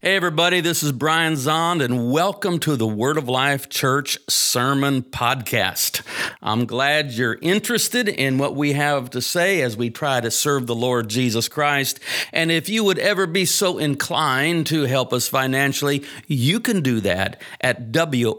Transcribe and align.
Hey, 0.00 0.14
everybody, 0.14 0.60
this 0.60 0.84
is 0.84 0.92
Brian 0.92 1.32
Zahnd, 1.32 1.82
and 1.82 2.12
welcome 2.12 2.60
to 2.60 2.76
the 2.76 2.86
Word 2.86 3.16
of 3.18 3.28
Life 3.28 3.68
Church 3.68 4.16
Sermon 4.28 5.02
Podcast. 5.02 6.02
I'm 6.40 6.66
glad 6.66 7.10
you're 7.10 7.36
interested 7.42 8.08
in 8.08 8.38
what 8.38 8.54
we 8.54 8.74
have 8.74 9.10
to 9.10 9.20
say 9.20 9.60
as 9.60 9.76
we 9.76 9.90
try 9.90 10.20
to 10.20 10.30
serve 10.30 10.68
the 10.68 10.74
Lord 10.76 11.08
Jesus 11.08 11.48
Christ. 11.48 11.98
And 12.32 12.52
if 12.52 12.68
you 12.68 12.84
would 12.84 13.00
ever 13.00 13.26
be 13.26 13.44
so 13.44 13.78
inclined 13.78 14.68
to 14.68 14.84
help 14.84 15.12
us 15.12 15.26
financially, 15.26 16.04
you 16.28 16.60
can 16.60 16.80
do 16.80 17.00
that 17.00 17.42
at 17.60 17.90
WOLC.com. 17.90 18.38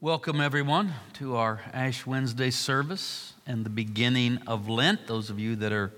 Welcome, 0.00 0.40
everyone, 0.40 0.94
to 1.12 1.36
our 1.36 1.60
Ash 1.72 2.04
Wednesday 2.04 2.50
service 2.50 3.34
and 3.46 3.64
the 3.64 3.70
beginning 3.70 4.38
of 4.44 4.68
Lent. 4.68 5.06
Those 5.06 5.30
of 5.30 5.38
you 5.38 5.54
that 5.54 5.72
are 5.72 5.92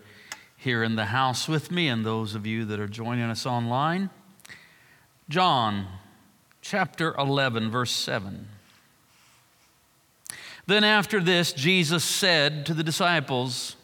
here 0.66 0.82
in 0.82 0.96
the 0.96 1.04
house 1.04 1.46
with 1.46 1.70
me 1.70 1.86
and 1.86 2.04
those 2.04 2.34
of 2.34 2.44
you 2.44 2.64
that 2.64 2.80
are 2.80 2.88
joining 2.88 3.30
us 3.30 3.46
online. 3.46 4.10
John 5.28 5.86
chapter 6.60 7.14
11, 7.14 7.70
verse 7.70 7.92
7. 7.92 8.48
Then 10.66 10.82
after 10.82 11.20
this, 11.20 11.52
Jesus 11.52 12.02
said 12.02 12.66
to 12.66 12.74
the 12.74 12.82
disciples, 12.82 13.76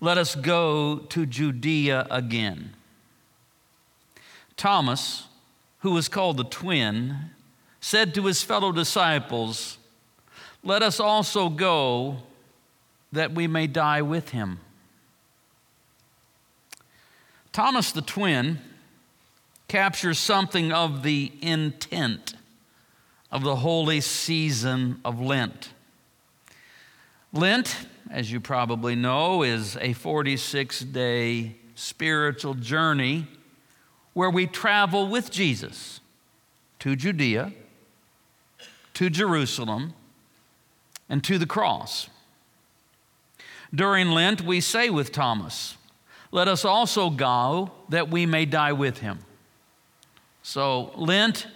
Let 0.00 0.16
us 0.16 0.34
go 0.34 1.00
to 1.00 1.26
Judea 1.26 2.06
again. 2.10 2.72
Thomas, 4.56 5.26
who 5.80 5.90
was 5.90 6.08
called 6.08 6.38
the 6.38 6.44
twin, 6.44 7.26
said 7.82 8.14
to 8.14 8.24
his 8.24 8.42
fellow 8.42 8.72
disciples, 8.72 9.76
Let 10.64 10.82
us 10.82 10.98
also 10.98 11.50
go 11.50 12.22
that 13.12 13.32
we 13.32 13.46
may 13.46 13.66
die 13.66 14.00
with 14.00 14.30
him. 14.30 14.60
Thomas 17.52 17.92
the 17.92 18.02
twin 18.02 18.60
captures 19.68 20.18
something 20.18 20.72
of 20.72 21.02
the 21.02 21.32
intent 21.40 22.34
of 23.30 23.42
the 23.42 23.56
holy 23.56 24.00
season 24.00 25.00
of 25.04 25.20
Lent. 25.20 25.70
Lent, 27.32 27.86
as 28.10 28.32
you 28.32 28.40
probably 28.40 28.96
know, 28.96 29.42
is 29.42 29.76
a 29.80 29.92
46 29.92 30.80
day 30.80 31.56
spiritual 31.74 32.54
journey 32.54 33.26
where 34.12 34.30
we 34.30 34.46
travel 34.46 35.08
with 35.08 35.30
Jesus 35.30 36.00
to 36.80 36.96
Judea, 36.96 37.52
to 38.94 39.10
Jerusalem, 39.10 39.94
and 41.08 41.22
to 41.24 41.38
the 41.38 41.46
cross. 41.46 42.08
During 43.72 44.10
Lent, 44.10 44.42
we 44.42 44.60
say 44.60 44.90
with 44.90 45.12
Thomas, 45.12 45.76
let 46.30 46.48
us 46.48 46.64
also 46.64 47.10
go 47.10 47.72
that 47.88 48.08
we 48.08 48.26
may 48.26 48.46
die 48.46 48.72
with 48.72 48.98
him. 48.98 49.18
So, 50.42 50.92
Lent 50.96 51.46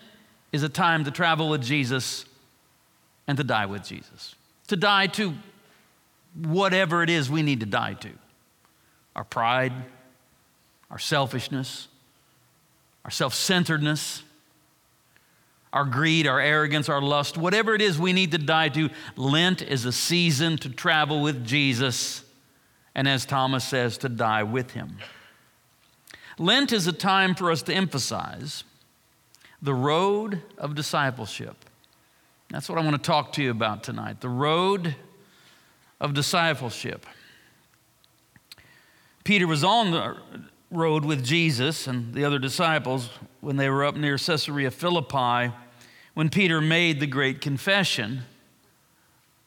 is 0.53 0.62
a 0.62 0.69
time 0.69 1.05
to 1.05 1.11
travel 1.11 1.48
with 1.48 1.62
Jesus 1.62 2.25
and 3.27 3.39
to 3.39 3.45
die 3.45 3.67
with 3.67 3.84
Jesus. 3.84 4.34
To 4.69 4.77
die 4.77 5.06
to 5.08 5.34
whatever 6.42 7.02
it 7.02 7.11
is 7.11 7.30
we 7.30 7.42
need 7.42 7.61
to 7.61 7.67
die 7.67 7.95
to 7.95 8.11
our 9.14 9.25
pride, 9.25 9.72
our 10.91 10.98
selfishness, 10.98 11.86
our 13.05 13.11
self 13.11 13.33
centeredness, 13.33 14.25
our 15.72 15.84
greed, 15.84 16.27
our 16.27 16.41
arrogance, 16.41 16.89
our 16.89 17.00
lust, 17.00 17.39
whatever 17.39 17.75
it 17.75 17.83
is 17.83 17.98
we 17.98 18.12
need 18.12 18.33
to 18.33 18.39
die 18.39 18.69
to. 18.70 18.91
Lent 19.17 19.62
is 19.62 19.84
a 19.84 19.92
season 19.92 20.56
to 20.58 20.69
travel 20.69 21.22
with 21.22 21.47
Jesus 21.47 22.23
and 22.94 23.08
as 23.08 23.24
Thomas 23.26 23.64
says, 23.64 23.98
to 23.98 24.08
die 24.08 24.42
with 24.42 24.72
him. 24.72 24.98
Lent 26.38 26.72
is 26.72 26.86
a 26.86 26.92
time 26.92 27.34
for 27.34 27.50
us 27.50 27.62
to 27.62 27.74
emphasize 27.74 28.64
the 29.62 29.74
road 29.74 30.42
of 30.58 30.74
discipleship. 30.74 31.56
That's 32.50 32.68
what 32.68 32.78
I 32.78 32.82
want 32.82 32.96
to 32.96 33.02
talk 33.02 33.32
to 33.34 33.42
you 33.42 33.50
about 33.50 33.83
tonight 33.83 34.20
the 34.20 34.28
road 34.28 34.94
of 36.00 36.14
discipleship. 36.14 37.06
Peter 39.24 39.46
was 39.46 39.64
on 39.64 39.90
the 39.90 40.18
road 40.70 41.04
with 41.04 41.24
Jesus 41.24 41.86
and 41.86 42.12
the 42.12 42.24
other 42.24 42.38
disciples 42.38 43.08
when 43.40 43.56
they 43.56 43.70
were 43.70 43.84
up 43.84 43.96
near 43.96 44.18
Caesarea 44.18 44.70
Philippi 44.70 45.52
when 46.14 46.28
Peter 46.28 46.60
made 46.60 47.00
the 47.00 47.06
great 47.06 47.40
confession 47.40 48.22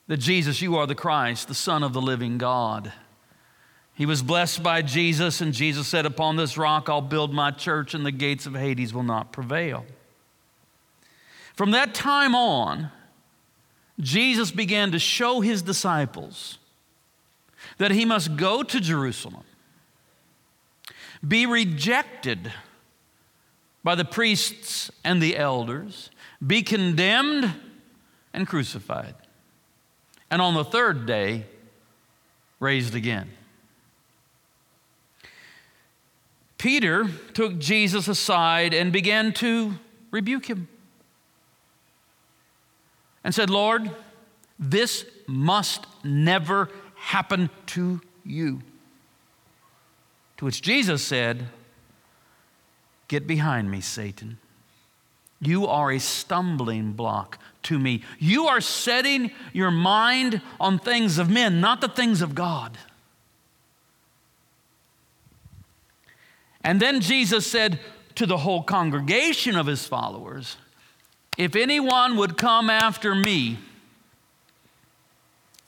that 0.08 0.18
Jesus, 0.18 0.62
you 0.62 0.76
are 0.78 0.88
the 0.88 0.96
Christ, 0.96 1.48
the 1.48 1.56
Son 1.56 1.84
of 1.84 1.94
the 1.94 2.02
living 2.02 2.38
God. 2.38 2.92
He 3.98 4.06
was 4.06 4.22
blessed 4.22 4.62
by 4.62 4.84
Jesus, 4.84 5.42
and 5.42 5.52
Jesus 5.52 5.88
said, 5.88 6.06
Upon 6.06 6.36
this 6.36 6.56
rock 6.56 6.88
I'll 6.88 7.02
build 7.02 7.34
my 7.34 7.50
church, 7.50 7.96
and 7.96 8.06
the 8.06 8.12
gates 8.12 8.46
of 8.46 8.54
Hades 8.54 8.94
will 8.94 9.02
not 9.02 9.32
prevail. 9.32 9.88
From 11.56 11.72
that 11.72 11.96
time 11.96 12.36
on, 12.36 12.92
Jesus 14.00 14.52
began 14.52 14.92
to 14.92 15.00
show 15.00 15.42
his 15.42 15.64
disciples 15.64 16.60
that 17.80 17.90
he 17.90 18.06
must 18.06 18.36
go 18.38 18.62
to 18.62 18.80
Jerusalem, 18.80 19.44
be 21.28 21.48
rejected 21.48 22.54
by 23.84 23.96
the 23.96 24.06
priests 24.06 24.92
and 25.04 25.20
the 25.20 25.36
elders, 25.36 26.12
be 26.46 26.62
condemned 26.62 27.52
and 28.32 28.46
crucified, 28.46 29.16
and 30.30 30.40
on 30.40 30.54
the 30.54 30.64
third 30.64 31.08
day, 31.08 31.48
raised 32.60 32.94
again. 32.94 33.32
Peter 36.58 37.06
took 37.34 37.60
Jesus 37.60 38.08
aside 38.08 38.74
and 38.74 38.92
began 38.92 39.32
to 39.34 39.74
rebuke 40.12 40.48
him 40.48 40.68
and 43.24 43.34
said, 43.34 43.50
Lord, 43.50 43.92
this 44.58 45.06
must 45.28 45.86
never 46.04 46.70
happen 46.96 47.50
to 47.68 48.02
you. 48.26 48.62
To 50.38 50.46
which 50.46 50.62
Jesus 50.62 51.04
said, 51.04 51.48
Get 53.08 53.26
behind 53.26 53.72
me, 53.72 53.80
Satan. 53.80 54.38
You 55.40 55.68
are 55.68 55.92
a 55.92 56.00
stumbling 56.00 56.94
block 56.94 57.40
to 57.64 57.78
me. 57.78 58.04
You 58.20 58.48
are 58.48 58.60
setting 58.60 59.32
your 59.54 59.72
mind 59.72 60.42
on 60.60 60.80
things 60.80 61.18
of 61.18 61.30
men, 61.30 61.62
not 61.62 61.80
the 61.80 61.88
things 61.88 62.22
of 62.22 62.36
God. 62.36 62.78
And 66.68 66.82
then 66.82 67.00
Jesus 67.00 67.50
said 67.50 67.80
to 68.16 68.26
the 68.26 68.36
whole 68.36 68.62
congregation 68.62 69.56
of 69.56 69.68
his 69.68 69.88
followers, 69.88 70.58
If 71.38 71.56
anyone 71.56 72.18
would 72.18 72.36
come 72.36 72.70
after 72.70 73.16
me, 73.16 73.58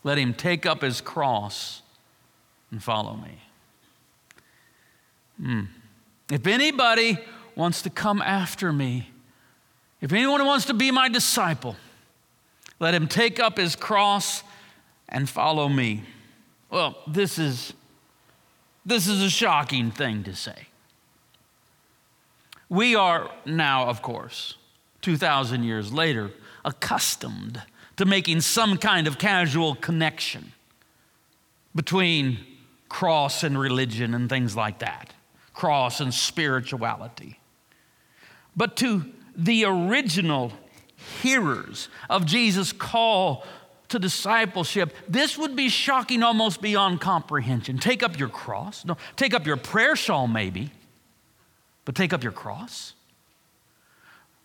let 0.03 0.17
him 0.17 0.33
take 0.33 0.65
up 0.65 0.81
his 0.81 0.99
cross 0.99 1.83
and 2.69 2.83
follow 2.83 3.15
me. 3.15 3.37
Hmm. 5.41 5.61
If 6.29 6.45
anybody 6.45 7.17
wants 7.55 7.81
to 7.83 7.89
come 7.89 8.21
after 8.21 8.73
me, 8.73 9.09
if 10.01 10.11
anyone 10.11 10.45
wants 10.45 10.65
to 10.65 10.73
be 10.73 10.91
my 10.91 11.07
disciple, 11.07 11.77
let 12.77 12.93
him 12.93 13.07
take 13.07 13.39
up 13.39 13.57
his 13.57 13.73
cross 13.73 14.43
and 15.07 15.29
follow 15.29 15.69
me. 15.69 16.03
Well, 16.69 16.97
this 17.07 17.39
is, 17.39 17.71
this 18.85 19.07
is 19.07 19.23
a 19.23 19.29
shocking 19.29 19.91
thing 19.91 20.25
to 20.25 20.35
say. 20.35 20.65
We 22.69 22.95
are 22.95 23.31
now, 23.45 23.87
of 23.87 24.01
course, 24.01 24.55
2,000 25.01 25.63
years 25.63 25.91
later, 25.91 26.31
accustomed 26.63 27.61
to 27.97 28.05
making 28.05 28.41
some 28.41 28.77
kind 28.77 29.07
of 29.07 29.17
casual 29.17 29.75
connection 29.75 30.51
between 31.75 32.39
cross 32.87 33.43
and 33.43 33.57
religion 33.57 34.13
and 34.13 34.29
things 34.29 34.55
like 34.55 34.79
that, 34.79 35.13
cross 35.53 35.99
and 35.99 36.13
spirituality. 36.13 37.39
But 38.55 38.75
to 38.77 39.05
the 39.35 39.65
original 39.65 40.51
hearers 41.21 41.87
of 42.09 42.25
Jesus' 42.25 42.71
call 42.71 43.45
to 43.87 43.99
discipleship, 43.99 44.95
this 45.07 45.37
would 45.37 45.55
be 45.55 45.69
shocking 45.69 46.21
almost 46.21 46.61
beyond 46.61 47.01
comprehension. 47.01 47.79
Take 47.79 48.03
up 48.03 48.19
your 48.19 48.29
cross, 48.29 48.85
no, 48.85 48.97
take 49.15 49.33
up 49.33 49.47
your 49.47 49.57
prayer 49.57 49.95
shawl, 49.95 50.27
maybe, 50.27 50.71
but 51.85 51.95
take 51.95 52.13
up 52.13 52.23
your 52.23 52.31
cross? 52.31 52.93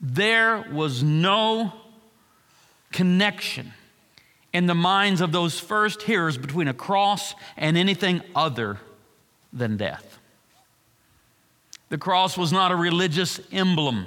There 0.01 0.65
was 0.73 1.03
no 1.03 1.73
connection 2.93 3.73
in 4.53 4.67
the 4.67 4.75
minds 4.75 5.21
of 5.21 5.33
those 5.33 5.59
first 5.59 6.03
hearers 6.03 6.39
between 6.39 6.69
a 6.69 6.75
cross 6.75 7.35
and 7.57 7.77
anything 7.77 8.23
other 8.35 8.79
than 9.53 9.77
death. 9.77 10.19
The 11.89 11.99
cross 11.99 12.39
was 12.39 12.53
not 12.53 12.73
a 12.73 12.77
religious 12.77 13.41
emblem. 13.53 14.07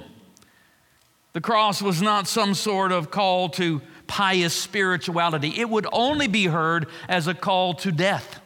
The 1.32 1.40
cross 1.40 1.80
was 1.82 2.02
not 2.02 2.26
some 2.26 2.54
sort 2.54 2.92
of 2.92 3.10
call 3.10 3.50
to 3.50 3.82
pious 4.06 4.54
spirituality. 4.54 5.60
It 5.60 5.68
would 5.68 5.86
only 5.92 6.26
be 6.26 6.46
heard 6.46 6.88
as 7.08 7.26
a 7.26 7.34
call 7.34 7.74
to 7.74 7.92
death, 7.92 8.40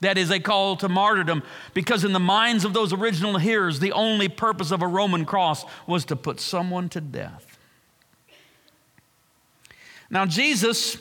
That 0.00 0.18
is 0.18 0.30
a 0.30 0.38
call 0.38 0.76
to 0.76 0.88
martyrdom 0.88 1.42
because, 1.72 2.04
in 2.04 2.12
the 2.12 2.20
minds 2.20 2.64
of 2.64 2.74
those 2.74 2.92
original 2.92 3.38
hearers, 3.38 3.80
the 3.80 3.92
only 3.92 4.28
purpose 4.28 4.70
of 4.70 4.82
a 4.82 4.86
Roman 4.86 5.24
cross 5.24 5.64
was 5.86 6.04
to 6.06 6.16
put 6.16 6.38
someone 6.38 6.88
to 6.90 7.00
death. 7.00 7.58
Now, 10.10 10.26
Jesus, 10.26 10.98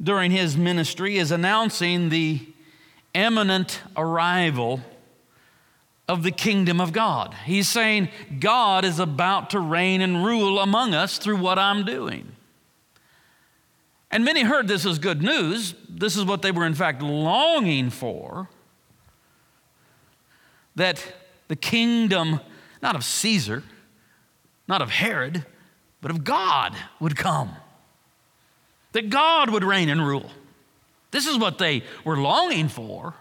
during 0.00 0.30
his 0.30 0.56
ministry, 0.56 1.16
is 1.16 1.30
announcing 1.30 2.10
the 2.10 2.46
imminent 3.14 3.80
arrival 3.96 4.80
of 6.06 6.22
the 6.22 6.30
kingdom 6.30 6.80
of 6.80 6.92
God. 6.92 7.34
He's 7.44 7.68
saying, 7.68 8.10
God 8.38 8.84
is 8.84 8.98
about 8.98 9.50
to 9.50 9.60
reign 9.60 10.02
and 10.02 10.24
rule 10.24 10.58
among 10.58 10.94
us 10.94 11.16
through 11.18 11.38
what 11.38 11.58
I'm 11.58 11.84
doing. 11.84 12.33
And 14.14 14.24
many 14.24 14.44
heard 14.44 14.68
this 14.68 14.86
as 14.86 15.00
good 15.00 15.22
news. 15.22 15.74
This 15.88 16.16
is 16.16 16.24
what 16.24 16.40
they 16.40 16.52
were, 16.52 16.64
in 16.64 16.74
fact, 16.74 17.02
longing 17.02 17.90
for 17.90 18.48
that 20.76 21.04
the 21.48 21.56
kingdom, 21.56 22.38
not 22.80 22.94
of 22.94 23.02
Caesar, 23.02 23.64
not 24.68 24.80
of 24.80 24.90
Herod, 24.90 25.44
but 26.00 26.12
of 26.12 26.22
God 26.22 26.76
would 27.00 27.16
come. 27.16 27.56
That 28.92 29.10
God 29.10 29.50
would 29.50 29.64
reign 29.64 29.88
and 29.88 30.06
rule. 30.06 30.30
This 31.10 31.26
is 31.26 31.36
what 31.36 31.58
they 31.58 31.82
were 32.04 32.16
longing 32.16 32.68
for. 32.68 33.14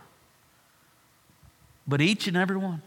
But 1.88 2.02
each 2.02 2.28
and 2.28 2.38
every 2.38 2.58
one 2.58 2.84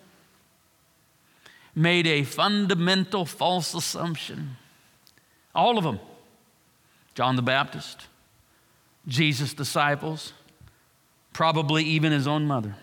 made 1.74 2.06
a 2.06 2.22
fundamental 2.22 3.26
false 3.26 3.74
assumption. 3.74 4.58
All 5.56 5.76
of 5.76 5.82
them. 5.82 5.98
John 7.16 7.34
the 7.34 7.42
Baptist, 7.42 8.08
Jesus' 9.08 9.54
disciples, 9.54 10.34
probably 11.32 11.82
even 11.82 12.12
his 12.12 12.26
own 12.26 12.46
mother. 12.46 12.76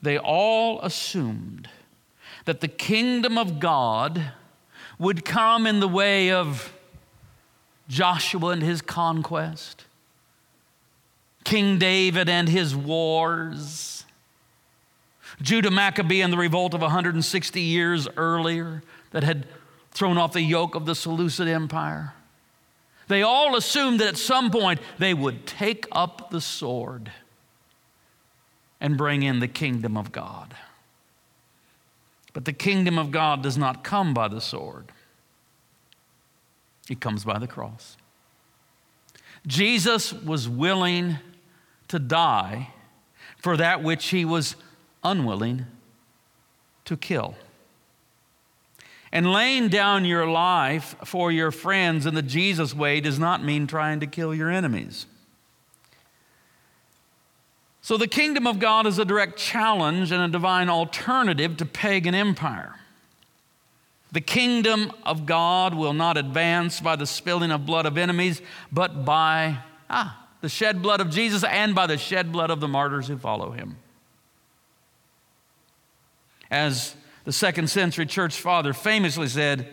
They 0.00 0.16
all 0.16 0.80
assumed 0.80 1.68
that 2.44 2.60
the 2.60 2.68
kingdom 2.68 3.36
of 3.36 3.58
God 3.58 4.30
would 4.96 5.24
come 5.24 5.66
in 5.66 5.80
the 5.80 5.88
way 5.88 6.30
of 6.30 6.72
Joshua 7.88 8.50
and 8.50 8.62
his 8.62 8.80
conquest, 8.80 9.86
King 11.42 11.78
David 11.78 12.28
and 12.28 12.48
his 12.48 12.76
wars, 12.76 14.04
Judah 15.42 15.72
Maccabee 15.72 16.20
and 16.20 16.32
the 16.32 16.36
revolt 16.36 16.74
of 16.74 16.80
160 16.80 17.60
years 17.60 18.06
earlier 18.16 18.84
that 19.10 19.24
had 19.24 19.48
thrown 19.90 20.16
off 20.16 20.32
the 20.32 20.42
yoke 20.42 20.76
of 20.76 20.86
the 20.86 20.94
Seleucid 20.94 21.48
Empire. 21.48 22.14
They 23.10 23.22
all 23.22 23.56
assumed 23.56 23.98
that 23.98 24.06
at 24.06 24.16
some 24.16 24.52
point 24.52 24.78
they 24.98 25.14
would 25.14 25.44
take 25.44 25.84
up 25.90 26.30
the 26.30 26.40
sword 26.40 27.10
and 28.80 28.96
bring 28.96 29.24
in 29.24 29.40
the 29.40 29.48
kingdom 29.48 29.96
of 29.96 30.12
God. 30.12 30.54
But 32.32 32.44
the 32.44 32.52
kingdom 32.52 33.00
of 33.00 33.10
God 33.10 33.42
does 33.42 33.58
not 33.58 33.82
come 33.82 34.14
by 34.14 34.28
the 34.28 34.40
sword, 34.40 34.92
it 36.88 37.00
comes 37.00 37.24
by 37.24 37.40
the 37.40 37.48
cross. 37.48 37.96
Jesus 39.44 40.12
was 40.12 40.48
willing 40.48 41.18
to 41.88 41.98
die 41.98 42.70
for 43.38 43.56
that 43.56 43.82
which 43.82 44.10
he 44.10 44.24
was 44.24 44.54
unwilling 45.02 45.66
to 46.84 46.96
kill. 46.96 47.34
And 49.12 49.32
laying 49.32 49.68
down 49.68 50.04
your 50.04 50.26
life 50.26 50.94
for 51.04 51.32
your 51.32 51.50
friends 51.50 52.06
in 52.06 52.14
the 52.14 52.22
Jesus 52.22 52.74
way 52.74 53.00
does 53.00 53.18
not 53.18 53.44
mean 53.44 53.66
trying 53.66 54.00
to 54.00 54.06
kill 54.06 54.34
your 54.34 54.50
enemies. 54.50 55.06
So, 57.82 57.96
the 57.96 58.06
kingdom 58.06 58.46
of 58.46 58.60
God 58.60 58.86
is 58.86 58.98
a 58.98 59.04
direct 59.04 59.36
challenge 59.36 60.12
and 60.12 60.22
a 60.22 60.28
divine 60.28 60.68
alternative 60.68 61.56
to 61.56 61.66
pagan 61.66 62.14
empire. 62.14 62.76
The 64.12 64.20
kingdom 64.20 64.92
of 65.04 65.26
God 65.26 65.74
will 65.74 65.92
not 65.92 66.16
advance 66.16 66.80
by 66.80 66.96
the 66.96 67.06
spilling 67.06 67.50
of 67.50 67.64
blood 67.64 67.86
of 67.86 67.96
enemies, 67.96 68.42
but 68.70 69.04
by 69.04 69.58
ah, 69.88 70.28
the 70.40 70.48
shed 70.48 70.82
blood 70.82 71.00
of 71.00 71.10
Jesus 71.10 71.44
and 71.44 71.74
by 71.74 71.86
the 71.86 71.98
shed 71.98 72.32
blood 72.32 72.50
of 72.50 72.60
the 72.60 72.68
martyrs 72.68 73.08
who 73.08 73.16
follow 73.16 73.50
him. 73.52 73.76
As 76.50 76.96
the 77.30 77.34
second 77.34 77.70
century 77.70 78.06
church 78.06 78.40
father 78.40 78.72
famously 78.72 79.28
said, 79.28 79.68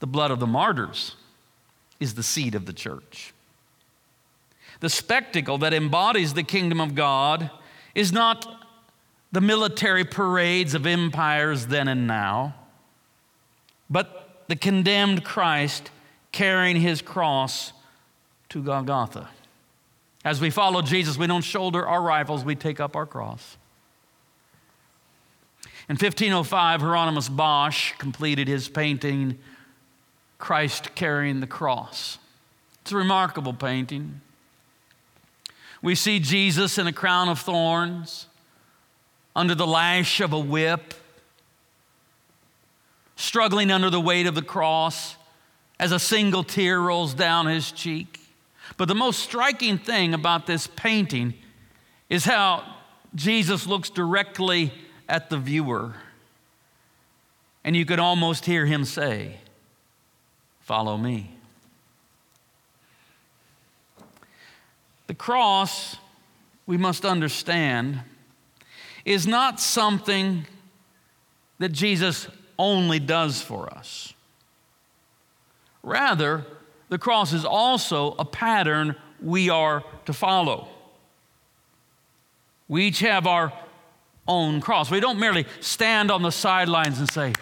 the 0.00 0.06
blood 0.06 0.30
of 0.30 0.40
the 0.40 0.46
martyrs 0.46 1.14
is 2.00 2.14
the 2.14 2.22
seed 2.22 2.54
of 2.54 2.64
the 2.64 2.72
church. 2.72 3.34
The 4.80 4.88
spectacle 4.88 5.58
that 5.58 5.74
embodies 5.74 6.32
the 6.32 6.42
kingdom 6.42 6.80
of 6.80 6.94
God 6.94 7.50
is 7.94 8.14
not 8.14 8.46
the 9.30 9.42
military 9.42 10.06
parades 10.06 10.72
of 10.72 10.86
empires 10.86 11.66
then 11.66 11.86
and 11.86 12.06
now, 12.06 12.54
but 13.90 14.46
the 14.48 14.56
condemned 14.56 15.24
Christ 15.24 15.90
carrying 16.32 16.76
his 16.76 17.02
cross 17.02 17.74
to 18.48 18.62
Golgotha. 18.62 19.28
As 20.24 20.40
we 20.40 20.48
follow 20.48 20.80
Jesus, 20.80 21.18
we 21.18 21.26
don't 21.26 21.44
shoulder 21.44 21.86
our 21.86 22.00
rifles, 22.00 22.42
we 22.42 22.54
take 22.54 22.80
up 22.80 22.96
our 22.96 23.04
cross. 23.04 23.58
In 25.92 25.96
1505, 25.96 26.80
Hieronymus 26.80 27.28
Bosch 27.28 27.92
completed 27.98 28.48
his 28.48 28.66
painting, 28.66 29.38
Christ 30.38 30.94
Carrying 30.94 31.40
the 31.40 31.46
Cross. 31.46 32.16
It's 32.80 32.92
a 32.92 32.96
remarkable 32.96 33.52
painting. 33.52 34.22
We 35.82 35.94
see 35.94 36.18
Jesus 36.18 36.78
in 36.78 36.86
a 36.86 36.94
crown 36.94 37.28
of 37.28 37.40
thorns, 37.40 38.26
under 39.36 39.54
the 39.54 39.66
lash 39.66 40.22
of 40.22 40.32
a 40.32 40.38
whip, 40.38 40.94
struggling 43.16 43.70
under 43.70 43.90
the 43.90 44.00
weight 44.00 44.26
of 44.26 44.34
the 44.34 44.40
cross 44.40 45.16
as 45.78 45.92
a 45.92 45.98
single 45.98 46.42
tear 46.42 46.80
rolls 46.80 47.12
down 47.12 47.44
his 47.44 47.70
cheek. 47.70 48.18
But 48.78 48.88
the 48.88 48.94
most 48.94 49.18
striking 49.18 49.76
thing 49.76 50.14
about 50.14 50.46
this 50.46 50.66
painting 50.68 51.34
is 52.08 52.24
how 52.24 52.64
Jesus 53.14 53.66
looks 53.66 53.90
directly 53.90 54.72
at 55.08 55.30
the 55.30 55.38
viewer. 55.38 55.94
And 57.64 57.76
you 57.76 57.84
could 57.84 57.98
almost 57.98 58.44
hear 58.44 58.66
him 58.66 58.84
say, 58.84 59.38
Follow 60.60 60.96
me. 60.96 61.36
The 65.08 65.14
cross, 65.14 65.96
we 66.66 66.76
must 66.76 67.04
understand, 67.04 68.00
is 69.04 69.26
not 69.26 69.60
something 69.60 70.46
that 71.58 71.70
Jesus 71.72 72.28
only 72.58 72.98
does 72.98 73.42
for 73.42 73.72
us. 73.74 74.14
Rather, 75.82 76.44
the 76.88 76.98
cross 76.98 77.32
is 77.32 77.44
also 77.44 78.14
a 78.18 78.24
pattern 78.24 78.96
we 79.20 79.50
are 79.50 79.84
to 80.06 80.12
follow. 80.12 80.68
We 82.68 82.86
each 82.86 83.00
have 83.00 83.26
our 83.26 83.52
own 84.26 84.60
cross. 84.60 84.90
We 84.90 85.00
don't 85.00 85.18
merely 85.18 85.46
stand 85.60 86.10
on 86.10 86.22
the 86.22 86.30
sidelines 86.30 86.98
and 86.98 87.10
say, 87.10 87.32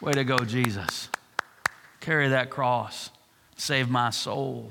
Way 0.00 0.12
to 0.12 0.24
go, 0.24 0.38
Jesus. 0.38 1.08
Carry 2.00 2.28
that 2.28 2.50
cross. 2.50 3.10
Save 3.56 3.90
my 3.90 4.10
soul. 4.10 4.70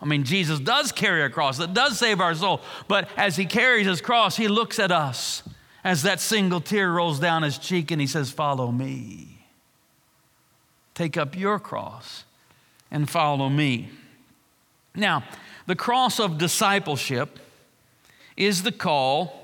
I 0.00 0.06
mean, 0.06 0.24
Jesus 0.24 0.60
does 0.60 0.92
carry 0.92 1.22
a 1.22 1.30
cross 1.30 1.58
that 1.58 1.74
does 1.74 1.98
save 1.98 2.20
our 2.20 2.34
soul. 2.34 2.60
But 2.86 3.08
as 3.16 3.36
he 3.36 3.44
carries 3.44 3.86
his 3.86 4.00
cross, 4.00 4.36
he 4.36 4.48
looks 4.48 4.78
at 4.78 4.90
us 4.90 5.42
as 5.84 6.02
that 6.04 6.20
single 6.20 6.60
tear 6.60 6.90
rolls 6.92 7.20
down 7.20 7.42
his 7.42 7.58
cheek 7.58 7.90
and 7.90 8.00
he 8.00 8.06
says, 8.06 8.30
Follow 8.30 8.70
me. 8.70 9.38
Take 10.94 11.16
up 11.16 11.36
your 11.36 11.58
cross 11.58 12.24
and 12.90 13.08
follow 13.08 13.48
me. 13.48 13.90
Now, 14.94 15.24
the 15.66 15.76
cross 15.76 16.18
of 16.18 16.38
discipleship 16.38 17.38
is 18.36 18.62
the 18.62 18.72
call 18.72 19.37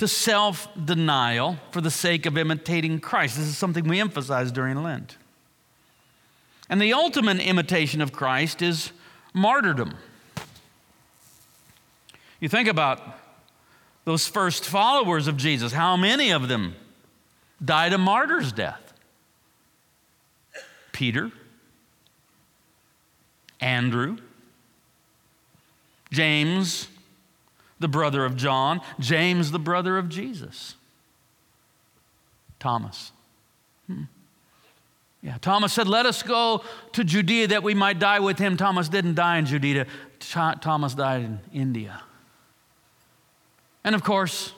to 0.00 0.08
self 0.08 0.66
denial 0.82 1.58
for 1.72 1.82
the 1.82 1.90
sake 1.90 2.24
of 2.24 2.38
imitating 2.38 3.00
Christ. 3.00 3.36
This 3.36 3.46
is 3.46 3.58
something 3.58 3.86
we 3.86 4.00
emphasize 4.00 4.50
during 4.50 4.82
Lent. 4.82 5.18
And 6.70 6.80
the 6.80 6.94
ultimate 6.94 7.38
imitation 7.38 8.00
of 8.00 8.10
Christ 8.10 8.62
is 8.62 8.92
martyrdom. 9.34 9.94
You 12.40 12.48
think 12.48 12.66
about 12.66 13.02
those 14.06 14.26
first 14.26 14.64
followers 14.64 15.26
of 15.28 15.36
Jesus, 15.36 15.70
how 15.72 15.98
many 15.98 16.30
of 16.30 16.48
them 16.48 16.76
died 17.62 17.92
a 17.92 17.98
martyr's 17.98 18.52
death? 18.52 18.94
Peter, 20.92 21.30
Andrew, 23.60 24.16
James, 26.10 26.88
the 27.80 27.88
brother 27.88 28.24
of 28.24 28.36
John, 28.36 28.80
James, 29.00 29.50
the 29.50 29.58
brother 29.58 29.98
of 29.98 30.08
Jesus, 30.08 30.76
Thomas. 32.60 33.10
Hmm. 33.86 34.04
Yeah, 35.22 35.38
Thomas 35.40 35.72
said, 35.72 35.88
Let 35.88 36.06
us 36.06 36.22
go 36.22 36.62
to 36.92 37.02
Judea 37.04 37.48
that 37.48 37.62
we 37.62 37.74
might 37.74 37.98
die 37.98 38.20
with 38.20 38.38
him. 38.38 38.56
Thomas 38.56 38.88
didn't 38.88 39.14
die 39.14 39.38
in 39.38 39.46
Judea, 39.46 39.86
Thomas 40.20 40.94
died 40.94 41.22
in 41.22 41.40
India. 41.52 42.02
And 43.82 43.94
of 43.94 44.04
course, 44.04 44.52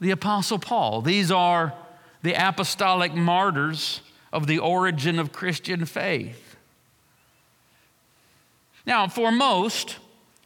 the 0.00 0.10
Apostle 0.10 0.58
Paul. 0.58 1.02
These 1.02 1.30
are 1.30 1.74
the 2.22 2.34
apostolic 2.34 3.14
martyrs 3.14 4.00
of 4.32 4.46
the 4.46 4.58
origin 4.58 5.18
of 5.18 5.32
Christian 5.32 5.84
faith. 5.84 6.56
Now, 8.86 9.08
for 9.08 9.30
most, 9.30 9.98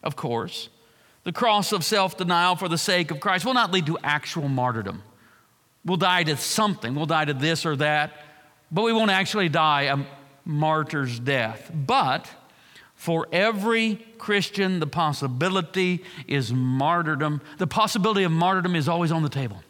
of 0.03 0.17
course, 0.17 0.69
the 1.25 1.33
cross 1.33 1.73
of 1.73 1.85
self 1.85 2.17
denial 2.17 2.57
for 2.57 2.69
the 2.69 2.79
sake 2.79 3.11
of 3.11 3.21
Christ 3.21 3.45
will 3.45 3.55
not 3.55 3.73
lead 3.73 3.87
to 3.87 3.99
actual 4.05 4.49
martyrdom. 4.49 5.03
We'll 5.85 5.97
die 5.97 6.23
to 6.25 6.37
something, 6.37 6.95
we'll 6.95 7.07
die 7.07 7.25
to 7.27 7.35
this 7.35 7.67
or 7.67 7.77
that, 7.77 8.13
but 8.71 8.83
we 8.83 8.93
won't 8.93 9.11
actually 9.11 9.49
die 9.49 9.83
a 9.83 9.99
martyr's 10.45 11.19
death. 11.19 11.71
But 11.75 12.31
for 12.95 13.29
every 13.33 13.97
Christian, 14.19 14.81
the 14.81 14.87
possibility 14.87 16.05
is 16.27 16.53
martyrdom. 16.53 17.43
The 17.59 17.67
possibility 17.67 18.23
of 18.23 18.33
martyrdom 18.33 18.77
is 18.77 18.89
always 18.89 19.13
on 19.13 19.23
the 19.23 19.29
table. 19.29 19.63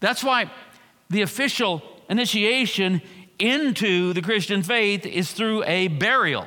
That's 0.00 0.24
why 0.24 0.50
the 1.10 1.22
official 1.22 1.82
initiation 2.08 3.02
into 3.38 4.12
the 4.12 4.22
Christian 4.22 4.62
faith 4.62 5.04
is 5.04 5.32
through 5.32 5.64
a 5.64 5.88
burial. 5.88 6.46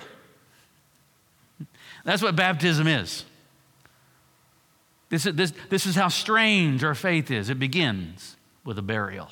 That's 2.04 2.22
what 2.22 2.36
baptism 2.36 2.88
is. 2.88 3.26
This 5.12 5.26
is, 5.26 5.36
this, 5.36 5.54
this 5.70 5.86
is 5.86 5.94
how 5.94 6.08
strange 6.08 6.86
our 6.86 6.96
faith 6.96 7.30
is. 7.30 7.50
It 7.50 7.60
begins 7.60 8.38
with 8.64 8.80
a 8.80 8.82
burial. 8.82 9.30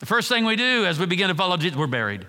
The 0.00 0.06
first 0.06 0.28
thing 0.28 0.44
we 0.44 0.56
do 0.56 0.84
as 0.84 0.98
we 0.98 1.06
begin 1.06 1.28
to 1.28 1.36
follow 1.36 1.56
Jesus, 1.56 1.78
we're 1.78 1.86
buried. 1.86 2.26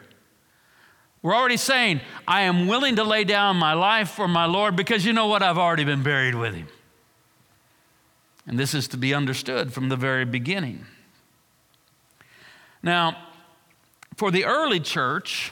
We're 1.23 1.35
already 1.35 1.57
saying, 1.57 2.01
I 2.27 2.43
am 2.43 2.67
willing 2.67 2.97
to 2.97 3.03
lay 3.03 3.23
down 3.23 3.57
my 3.57 3.73
life 3.73 4.11
for 4.11 4.27
my 4.27 4.45
Lord 4.45 4.75
because 4.75 5.03
you 5.03 5.13
know 5.13 5.25
what? 5.25 5.41
I've 5.41 5.57
already 5.57 5.83
been 5.83 6.03
buried 6.03 6.35
with 6.35 6.53
him. 6.53 6.67
And 8.45 8.59
this 8.59 8.75
is 8.75 8.87
to 8.89 8.97
be 8.97 9.11
understood 9.15 9.73
from 9.73 9.89
the 9.89 9.95
very 9.95 10.25
beginning. 10.25 10.85
Now, 12.83 13.17
for 14.15 14.29
the 14.29 14.45
early 14.45 14.79
church, 14.79 15.51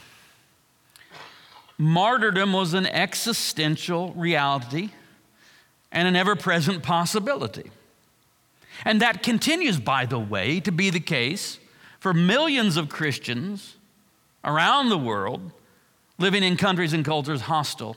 martyrdom 1.76 2.52
was 2.52 2.74
an 2.74 2.86
existential 2.86 4.12
reality 4.12 4.90
and 5.94 6.08
an 6.08 6.16
ever 6.16 6.36
present 6.36 6.82
possibility. 6.82 7.70
And 8.84 9.00
that 9.00 9.22
continues, 9.22 9.78
by 9.78 10.04
the 10.04 10.18
way, 10.18 10.60
to 10.60 10.72
be 10.72 10.90
the 10.90 11.00
case 11.00 11.58
for 12.00 12.12
millions 12.12 12.76
of 12.76 12.88
Christians 12.90 13.76
around 14.44 14.90
the 14.90 14.98
world 14.98 15.52
living 16.18 16.42
in 16.42 16.56
countries 16.56 16.92
and 16.92 17.04
cultures 17.04 17.42
hostile 17.42 17.96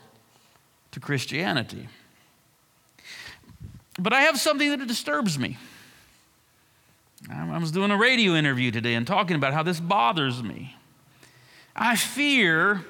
to 0.92 1.00
Christianity. 1.00 1.88
But 3.98 4.12
I 4.12 4.22
have 4.22 4.38
something 4.38 4.70
that 4.70 4.86
disturbs 4.86 5.38
me. 5.38 5.58
I 7.28 7.58
was 7.58 7.72
doing 7.72 7.90
a 7.90 7.96
radio 7.96 8.34
interview 8.34 8.70
today 8.70 8.94
and 8.94 9.04
talking 9.04 9.34
about 9.34 9.52
how 9.52 9.64
this 9.64 9.80
bothers 9.80 10.40
me. 10.40 10.76
I 11.74 11.96
fear 11.96 12.84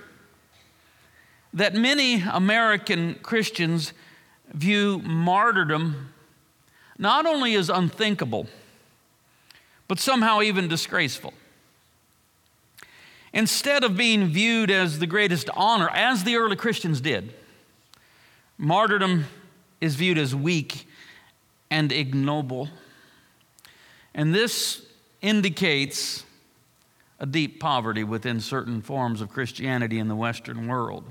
that 1.55 1.75
many 1.75 2.23
American 2.23 3.15
Christians 3.23 3.95
view 4.53 5.01
martyrdom 5.01 6.13
not 6.99 7.27
only 7.27 7.55
as 7.55 7.71
unthinkable, 7.71 8.49
but 9.87 9.99
somehow 9.99 10.43
even 10.43 10.69
disgraceful. 10.69 11.33
Instead 13.33 13.85
of 13.85 13.97
being 13.97 14.27
viewed 14.27 14.71
as 14.71 14.99
the 14.99 15.07
greatest 15.07 15.49
honor, 15.55 15.89
as 15.91 16.25
the 16.25 16.37
early 16.37 16.57
Christians 16.57 17.01
did, 17.01 17.33
martyrdom 18.57 19.27
is 19.81 19.95
viewed 19.95 20.19
as 20.19 20.35
weak 20.35 20.87
and 21.71 21.93
ignoble. 21.93 22.69
And 24.15 24.35
this 24.35 24.83
indicates 25.21 26.25
a 27.21 27.27
deep 27.27 27.61
poverty 27.61 28.03
within 28.05 28.41
certain 28.41 28.81
forms 28.83 29.21
of 29.21 29.29
Christianity 29.29 29.99
in 29.99 30.09
the 30.09 30.17
Western 30.17 30.67
world. 30.67 31.05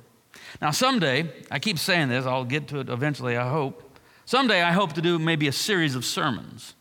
Now, 0.62 0.72
someday, 0.72 1.32
I 1.52 1.60
keep 1.60 1.80
saying 1.80 2.10
this, 2.10 2.26
I'll 2.26 2.46
get 2.46 2.68
to 2.70 2.80
it 2.80 2.90
eventually, 2.90 3.38
I 3.38 3.50
hope. 3.50 3.84
Someday, 4.26 4.62
I 4.62 4.72
hope 4.72 4.94
to 4.94 5.02
do 5.02 5.20
maybe 5.20 5.48
a 5.48 5.52
series 5.52 5.96
of 5.96 6.04
sermons 6.04 6.74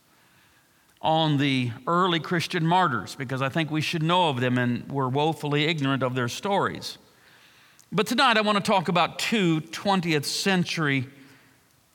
on 1.01 1.37
the 1.37 1.71
early 1.85 2.19
Christian 2.19 2.65
martyrs 2.65 3.15
because 3.15 3.41
I 3.41 3.49
think 3.49 3.69
we 3.71 3.81
should 3.81 4.03
know 4.03 4.29
of 4.29 4.39
them 4.39 4.57
and 4.57 4.89
we're 4.91 5.07
woefully 5.07 5.65
ignorant 5.65 6.03
of 6.03 6.15
their 6.15 6.27
stories. 6.27 6.97
But 7.91 8.07
tonight, 8.07 8.35
I 8.35 8.41
want 8.41 8.57
to 8.57 8.63
talk 8.63 8.89
about 8.89 9.19
two 9.19 9.61
20th 9.61 10.25
century 10.25 11.07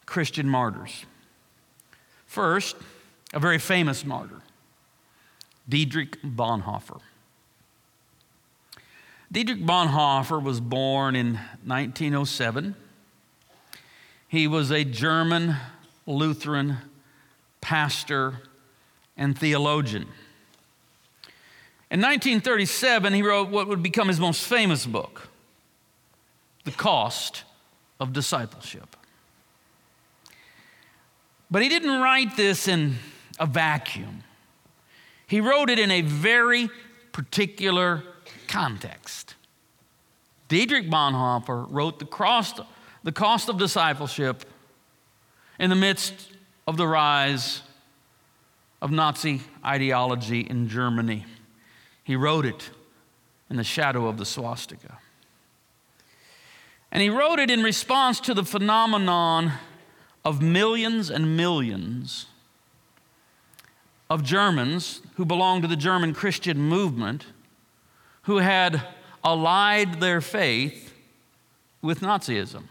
Christian 0.06 0.48
martyrs. 0.48 1.04
First, 2.26 2.76
a 3.34 3.40
very 3.40 3.58
famous 3.58 4.04
martyr, 4.04 4.40
Dietrich 5.68 6.22
Bonhoeffer. 6.22 7.00
Dietrich 9.32 9.64
Bonhoeffer 9.64 10.42
was 10.42 10.60
born 10.60 11.16
in 11.16 11.36
1907. 11.64 12.76
He 14.28 14.46
was 14.46 14.70
a 14.70 14.84
German 14.84 15.56
Lutheran 16.06 16.76
pastor 17.62 18.42
and 19.16 19.38
theologian. 19.38 20.02
In 21.90 22.02
1937, 22.02 23.14
he 23.14 23.22
wrote 23.22 23.48
what 23.48 23.68
would 23.68 23.82
become 23.82 24.08
his 24.08 24.20
most 24.20 24.46
famous 24.46 24.84
book, 24.84 25.28
The 26.64 26.70
Cost 26.72 27.44
of 27.98 28.12
Discipleship. 28.12 28.96
But 31.50 31.62
he 31.62 31.70
didn't 31.70 32.02
write 32.02 32.36
this 32.36 32.68
in 32.68 32.96
a 33.38 33.46
vacuum. 33.46 34.24
He 35.26 35.40
wrote 35.40 35.70
it 35.70 35.78
in 35.78 35.90
a 35.90 36.02
very 36.02 36.68
particular 37.12 38.04
context. 38.52 39.34
Dietrich 40.48 40.90
Bonhoeffer 40.90 41.66
wrote 41.70 41.98
the 41.98 42.04
cost, 42.04 42.60
the 43.02 43.10
cost 43.10 43.48
of 43.48 43.56
discipleship 43.56 44.44
in 45.58 45.70
the 45.70 45.76
midst 45.76 46.28
of 46.66 46.76
the 46.76 46.86
rise 46.86 47.62
of 48.82 48.90
Nazi 48.90 49.40
ideology 49.64 50.40
in 50.40 50.68
Germany. 50.68 51.24
He 52.04 52.14
wrote 52.14 52.44
it 52.44 52.70
in 53.48 53.56
the 53.56 53.64
shadow 53.64 54.06
of 54.06 54.18
the 54.18 54.26
swastika. 54.26 54.98
And 56.90 57.02
he 57.02 57.08
wrote 57.08 57.38
it 57.38 57.50
in 57.50 57.62
response 57.62 58.20
to 58.20 58.34
the 58.34 58.44
phenomenon 58.44 59.52
of 60.26 60.42
millions 60.42 61.08
and 61.08 61.38
millions 61.38 62.26
of 64.10 64.22
Germans 64.22 65.00
who 65.14 65.24
belonged 65.24 65.62
to 65.62 65.68
the 65.68 65.76
German 65.76 66.12
Christian 66.12 66.58
movement 66.58 67.24
who 68.22 68.38
had 68.38 68.82
allied 69.24 70.00
their 70.00 70.20
faith 70.20 70.94
with 71.80 72.00
Nazism. 72.00 72.64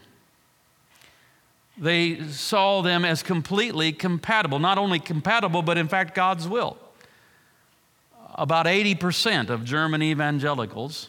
They 1.78 2.28
saw 2.28 2.82
them 2.82 3.04
as 3.04 3.22
completely 3.22 3.92
compatible, 3.92 4.58
not 4.58 4.78
only 4.78 4.98
compatible, 4.98 5.62
but 5.62 5.78
in 5.78 5.88
fact 5.88 6.14
God's 6.14 6.46
will. 6.46 6.76
About 8.34 8.66
80% 8.66 9.50
of 9.50 9.64
German 9.64 10.02
evangelicals 10.02 11.08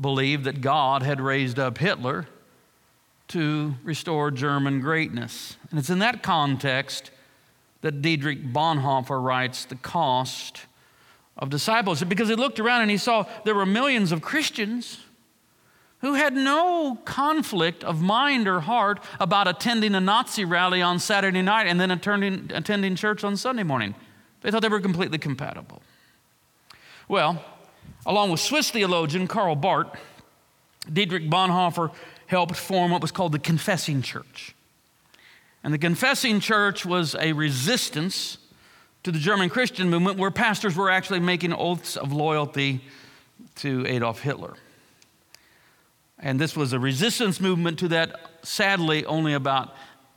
believed 0.00 0.44
that 0.44 0.60
God 0.60 1.02
had 1.02 1.20
raised 1.20 1.58
up 1.58 1.78
Hitler 1.78 2.26
to 3.28 3.74
restore 3.82 4.30
German 4.30 4.80
greatness. 4.80 5.56
And 5.70 5.78
it's 5.78 5.90
in 5.90 6.00
that 6.00 6.22
context 6.22 7.10
that 7.80 8.02
Dietrich 8.02 8.52
Bonhoeffer 8.52 9.22
writes 9.22 9.64
The 9.64 9.76
Cost 9.76 10.66
of 11.42 11.50
disciples 11.50 12.02
because 12.04 12.28
he 12.28 12.36
looked 12.36 12.60
around 12.60 12.82
and 12.82 12.90
he 12.90 12.96
saw 12.96 13.26
there 13.44 13.54
were 13.56 13.66
millions 13.66 14.12
of 14.12 14.22
Christians 14.22 15.00
who 15.98 16.14
had 16.14 16.34
no 16.34 16.96
conflict 17.04 17.82
of 17.82 18.00
mind 18.00 18.46
or 18.46 18.60
heart 18.60 19.02
about 19.18 19.48
attending 19.48 19.96
a 19.96 20.00
Nazi 20.00 20.44
rally 20.44 20.80
on 20.80 21.00
Saturday 21.00 21.42
night 21.42 21.66
and 21.66 21.80
then 21.80 21.90
attending, 21.90 22.48
attending 22.54 22.94
church 22.94 23.24
on 23.24 23.36
Sunday 23.36 23.64
morning. 23.64 23.96
They 24.42 24.52
thought 24.52 24.62
they 24.62 24.68
were 24.68 24.80
completely 24.80 25.18
compatible. 25.18 25.82
Well, 27.08 27.44
along 28.06 28.30
with 28.30 28.38
Swiss 28.38 28.70
theologian 28.70 29.26
Karl 29.26 29.56
Barth, 29.56 29.88
Dietrich 30.92 31.28
Bonhoeffer 31.28 31.92
helped 32.26 32.54
form 32.54 32.92
what 32.92 33.02
was 33.02 33.10
called 33.10 33.32
the 33.32 33.40
Confessing 33.40 34.00
Church. 34.00 34.54
And 35.64 35.74
the 35.74 35.78
Confessing 35.78 36.38
Church 36.38 36.86
was 36.86 37.16
a 37.16 37.32
resistance 37.32 38.38
to 39.02 39.12
the 39.12 39.18
German 39.18 39.48
Christian 39.48 39.90
movement 39.90 40.18
where 40.18 40.30
pastors 40.30 40.76
were 40.76 40.90
actually 40.90 41.20
making 41.20 41.52
oaths 41.52 41.96
of 41.96 42.12
loyalty 42.12 42.80
to 43.56 43.86
Adolf 43.86 44.20
Hitler. 44.20 44.54
And 46.18 46.40
this 46.40 46.56
was 46.56 46.72
a 46.72 46.78
resistance 46.78 47.40
movement 47.40 47.80
to 47.80 47.88
that. 47.88 48.20
Sadly, 48.42 49.04
only 49.04 49.34
about 49.34 49.74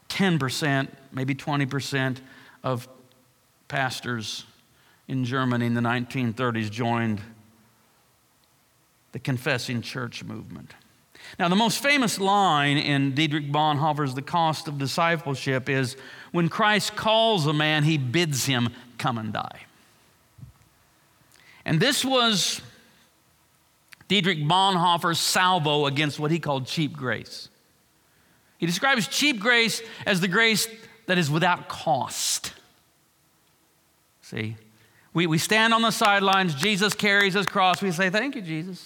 10%, 0.10 0.88
maybe 1.12 1.34
20% 1.34 2.18
of 2.64 2.88
pastors 3.68 4.46
in 5.08 5.26
Germany 5.26 5.66
in 5.66 5.74
the 5.74 5.82
1930s 5.82 6.70
joined 6.70 7.22
the 9.12 9.20
confessing 9.20 9.82
church 9.82 10.24
movement. 10.24 10.74
Now, 11.38 11.50
the 11.50 11.56
most 11.56 11.82
famous 11.82 12.20
line 12.20 12.78
in 12.78 13.14
Dietrich 13.14 13.52
Bonhoeffer's 13.52 14.14
The 14.14 14.22
Cost 14.22 14.68
of 14.68 14.78
Discipleship 14.78 15.70
is 15.70 15.98
when 16.32 16.50
Christ 16.50 16.96
calls 16.96 17.46
a 17.48 17.54
man, 17.54 17.84
he 17.84 17.98
bids 17.98 18.46
him 18.46 18.70
come 18.98 19.18
and 19.18 19.34
die. 19.34 19.62
And 21.66 21.80
this 21.80 22.06
was 22.06 22.62
Dietrich 24.08 24.40
Bonhoeffer's 24.40 25.20
salvo 25.20 25.88
against 25.88 26.20
what 26.20 26.32
he 26.32 26.40
called 26.40 26.68
cheap 26.68 26.94
grace. 26.94 27.50
He 28.58 28.66
describes 28.66 29.08
cheap 29.08 29.40
grace 29.40 29.82
as 30.06 30.22
the 30.22 30.28
grace 30.28 30.68
that 31.08 31.18
is 31.18 31.30
without 31.30 31.68
cost. 31.68 32.54
See, 34.22 34.56
we, 35.14 35.28
we 35.28 35.38
stand 35.38 35.74
on 35.74 35.82
the 35.82 35.92
sidelines, 35.92 36.56
Jesus 36.56 36.94
carries 36.94 37.34
his 37.34 37.46
cross, 37.46 37.82
we 37.82 37.92
say, 37.92 38.10
Thank 38.10 38.36
you, 38.36 38.42
Jesus. 38.42 38.86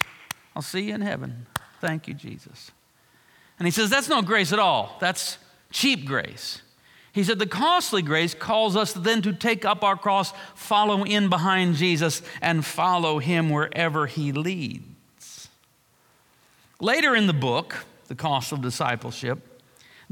I'll 0.55 0.62
see 0.62 0.81
you 0.81 0.96
in 0.96 1.01
heaven. 1.01 1.48
Thank 1.79 2.07
you, 2.07 2.13
Jesus. 2.13 2.71
And 3.57 3.67
he 3.67 3.71
says, 3.71 3.89
That's 3.89 4.09
no 4.09 4.21
grace 4.21 4.53
at 4.53 4.59
all. 4.59 4.98
That's 5.00 5.38
cheap 5.71 6.05
grace. 6.05 6.62
He 7.12 7.24
said, 7.24 7.39
The 7.39 7.48
costly 7.48 8.01
grace 8.01 8.33
calls 8.33 8.75
us 8.75 8.93
then 8.93 9.21
to 9.24 9.33
take 9.33 9.65
up 9.65 9.83
our 9.83 9.98
cross, 9.98 10.33
follow 10.55 11.03
in 11.03 11.29
behind 11.29 11.75
Jesus, 11.75 12.21
and 12.41 12.65
follow 12.65 13.19
him 13.19 13.50
wherever 13.50 14.07
he 14.07 14.31
leads. 14.31 15.50
Later 16.79 17.15
in 17.15 17.27
the 17.27 17.33
book, 17.33 17.86
The 18.07 18.15
Cost 18.15 18.51
of 18.51 18.62
Discipleship, 18.62 19.39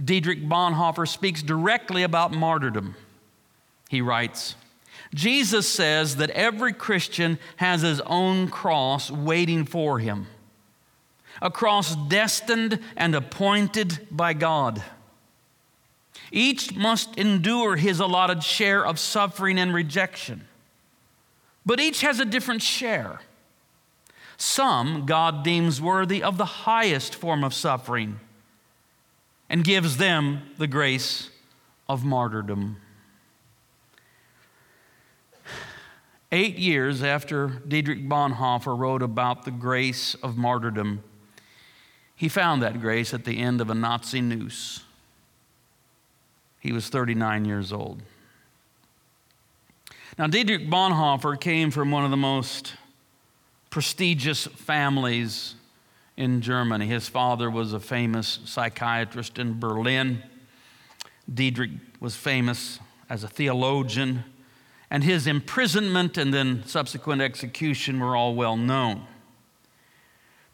Dietrich 0.03 0.43
Bonhoeffer 0.43 1.07
speaks 1.07 1.41
directly 1.41 2.03
about 2.03 2.33
martyrdom. 2.33 2.95
He 3.89 4.01
writes, 4.01 4.55
Jesus 5.13 5.67
says 5.67 6.17
that 6.17 6.29
every 6.31 6.73
Christian 6.73 7.39
has 7.55 7.81
his 7.81 8.01
own 8.01 8.49
cross 8.49 9.09
waiting 9.09 9.63
for 9.63 9.99
him 9.99 10.27
a 11.41 11.51
cross 11.51 11.95
destined 11.95 12.79
and 12.95 13.15
appointed 13.15 14.07
by 14.11 14.33
God. 14.33 14.83
Each 16.31 16.75
must 16.75 17.17
endure 17.17 17.75
his 17.75 17.99
allotted 17.99 18.43
share 18.43 18.85
of 18.85 18.99
suffering 18.99 19.57
and 19.57 19.73
rejection, 19.73 20.47
but 21.65 21.79
each 21.79 22.01
has 22.01 22.19
a 22.19 22.25
different 22.25 22.61
share. 22.61 23.21
Some 24.37 25.05
God 25.05 25.43
deems 25.43 25.81
worthy 25.81 26.21
of 26.21 26.37
the 26.37 26.45
highest 26.45 27.15
form 27.15 27.43
of 27.43 27.53
suffering 27.53 28.19
and 29.49 29.63
gives 29.63 29.97
them 29.97 30.41
the 30.57 30.67
grace 30.67 31.29
of 31.87 32.03
martyrdom. 32.03 32.77
Eight 36.31 36.57
years 36.57 37.01
after 37.01 37.61
Dietrich 37.65 38.07
Bonhoeffer 38.07 38.77
wrote 38.77 39.01
about 39.01 39.45
the 39.45 39.51
grace 39.51 40.13
of 40.15 40.37
martyrdom, 40.37 41.01
he 42.17 42.27
found 42.27 42.63
that 42.63 42.81
grace 42.81 43.13
at 43.13 43.23
the 43.25 43.37
end 43.37 43.61
of 43.61 43.69
a 43.69 43.75
Nazi 43.75 44.21
noose. 44.21 44.81
He 46.59 46.73
was 46.73 46.89
39 46.89 47.45
years 47.45 47.71
old. 47.71 48.01
Now, 50.17 50.25
Dietrich 50.25 50.67
Bonhoeffer 50.67 51.39
came 51.39 51.69
from 51.69 51.91
one 51.91 52.03
of 52.03 52.09
the 52.09 52.17
most 52.17 52.73
prestigious 53.69 54.47
families 54.47 55.53
in 56.17 56.41
Germany. 56.41 56.87
His 56.87 57.07
father 57.07 57.51
was 57.51 57.71
a 57.71 57.79
famous 57.79 58.39
psychiatrist 58.45 59.37
in 59.37 59.59
Berlin. 59.59 60.23
Dietrich 61.31 61.69
was 61.99 62.15
famous 62.15 62.79
as 63.11 63.23
a 63.23 63.27
theologian, 63.27 64.23
and 64.89 65.03
his 65.03 65.27
imprisonment 65.27 66.17
and 66.17 66.33
then 66.33 66.63
subsequent 66.65 67.21
execution 67.21 67.99
were 67.99 68.15
all 68.15 68.33
well 68.33 68.57
known. 68.57 69.05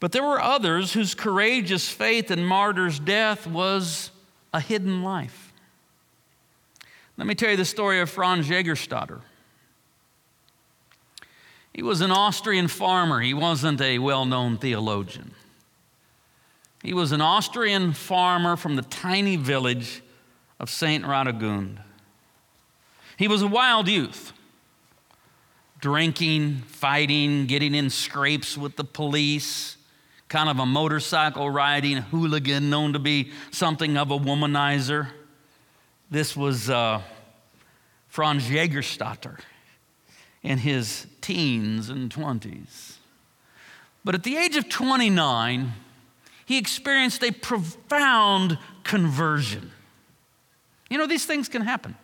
But 0.03 0.11
there 0.11 0.21
were 0.21 0.41
others 0.41 0.91
whose 0.91 1.15
courageous 1.15 1.87
faith 1.87 2.29
in 2.29 2.43
martyr's 2.43 2.99
death 2.99 3.47
was 3.47 4.11
a 4.53 4.59
hidden 4.59 5.01
life. 5.01 5.53
Let 7.15 7.25
me 7.25 7.35
tell 7.35 7.51
you 7.51 7.55
the 7.55 7.63
story 7.63 8.01
of 8.01 8.09
Franz 8.09 8.49
Jägerstätter. 8.49 9.21
He 11.73 11.81
was 11.81 12.01
an 12.01 12.11
Austrian 12.11 12.67
farmer. 12.67 13.21
He 13.21 13.33
wasn't 13.33 13.79
a 13.79 13.97
well 13.99 14.25
known 14.25 14.57
theologian. 14.57 15.35
He 16.81 16.93
was 16.93 17.13
an 17.13 17.21
Austrian 17.21 17.93
farmer 17.93 18.57
from 18.57 18.75
the 18.75 18.81
tiny 18.81 19.37
village 19.37 20.01
of 20.59 20.69
St. 20.69 21.05
Radegund. 21.05 21.77
He 23.15 23.29
was 23.29 23.41
a 23.41 23.47
wild 23.47 23.87
youth, 23.87 24.33
drinking, 25.79 26.63
fighting, 26.67 27.45
getting 27.45 27.73
in 27.73 27.89
scrapes 27.89 28.57
with 28.57 28.75
the 28.75 28.83
police, 28.83 29.77
kind 30.33 30.49
of 30.49 30.57
a 30.57 30.65
motorcycle 30.65 31.47
riding 31.47 31.97
hooligan 31.97 32.67
known 32.67 32.93
to 32.93 32.97
be 32.97 33.31
something 33.51 33.95
of 33.97 34.09
a 34.09 34.17
womanizer. 34.17 35.07
This 36.09 36.35
was 36.35 36.71
uh, 36.71 37.03
Franz 38.07 38.49
Jägerstätter 38.49 39.37
in 40.41 40.57
his 40.57 41.05
teens 41.21 41.89
and 41.89 42.11
20s. 42.11 42.95
But 44.03 44.15
at 44.15 44.23
the 44.23 44.35
age 44.35 44.55
of 44.55 44.67
29, 44.69 45.71
he 46.47 46.57
experienced 46.57 47.23
a 47.23 47.29
profound 47.29 48.57
conversion. 48.83 49.71
You 50.89 50.97
know, 50.97 51.05
these 51.05 51.27
things 51.27 51.47
can 51.47 51.61
happen. 51.61 51.95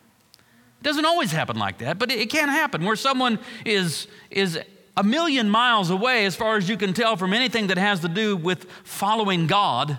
It 0.80 0.84
doesn't 0.84 1.04
always 1.04 1.32
happen 1.32 1.58
like 1.58 1.78
that, 1.78 1.98
but 1.98 2.12
it 2.12 2.30
can 2.30 2.48
happen 2.48 2.84
where 2.84 2.94
someone 2.94 3.40
is, 3.66 4.06
is 4.30 4.56
a 4.96 5.02
million 5.02 5.48
miles 5.48 5.90
away, 5.90 6.26
as 6.26 6.36
far 6.36 6.56
as 6.56 6.68
you 6.68 6.76
can 6.76 6.92
tell, 6.92 7.16
from 7.16 7.32
anything 7.32 7.68
that 7.68 7.78
has 7.78 8.00
to 8.00 8.08
do 8.08 8.36
with 8.36 8.64
following 8.84 9.46
God. 9.46 9.98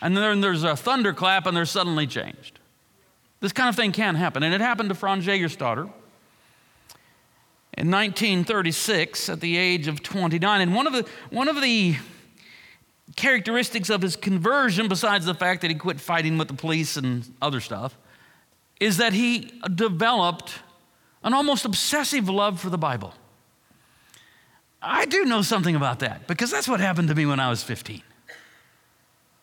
And 0.00 0.16
then 0.16 0.40
there's 0.40 0.64
a 0.64 0.76
thunderclap 0.76 1.46
and 1.46 1.56
they're 1.56 1.64
suddenly 1.64 2.06
changed. 2.06 2.58
This 3.40 3.52
kind 3.52 3.68
of 3.68 3.76
thing 3.76 3.92
can 3.92 4.14
happen. 4.14 4.42
And 4.42 4.54
it 4.54 4.60
happened 4.60 4.88
to 4.88 4.94
Franz 4.94 5.26
Jägerstätter 5.26 5.90
in 7.76 7.90
1936 7.90 9.28
at 9.28 9.40
the 9.40 9.56
age 9.56 9.86
of 9.86 10.02
29. 10.02 10.60
And 10.60 10.74
one 10.74 10.86
of 10.86 10.92
the, 10.92 11.06
one 11.30 11.48
of 11.48 11.60
the 11.60 11.96
characteristics 13.16 13.90
of 13.90 14.02
his 14.02 14.16
conversion, 14.16 14.88
besides 14.88 15.24
the 15.24 15.34
fact 15.34 15.62
that 15.62 15.70
he 15.70 15.76
quit 15.76 16.00
fighting 16.00 16.38
with 16.38 16.48
the 16.48 16.54
police 16.54 16.96
and 16.96 17.24
other 17.40 17.60
stuff, 17.60 17.96
is 18.80 18.96
that 18.96 19.12
he 19.12 19.52
developed 19.74 20.58
an 21.22 21.34
almost 21.34 21.64
obsessive 21.64 22.28
love 22.28 22.60
for 22.60 22.70
the 22.70 22.78
Bible. 22.78 23.14
I 24.80 25.06
do 25.06 25.24
know 25.24 25.42
something 25.42 25.74
about 25.74 26.00
that 26.00 26.26
because 26.26 26.50
that's 26.50 26.68
what 26.68 26.80
happened 26.80 27.08
to 27.08 27.14
me 27.14 27.26
when 27.26 27.40
I 27.40 27.50
was 27.50 27.62
15. 27.62 28.02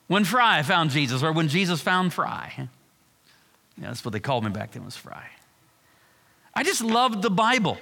When 0.07 0.23
Fry 0.23 0.61
found 0.61 0.91
Jesus, 0.91 1.23
or 1.23 1.31
when 1.31 1.47
Jesus 1.47 1.81
found 1.81 2.13
Fry. 2.13 2.53
Yeah, 3.77 3.87
that's 3.87 4.05
what 4.05 4.11
they 4.11 4.19
called 4.19 4.43
me 4.43 4.51
back 4.51 4.71
then 4.71 4.85
was 4.85 4.95
Fry. 4.95 5.25
I 6.53 6.63
just 6.63 6.81
loved 6.81 7.21
the 7.21 7.29
Bible. 7.29 7.77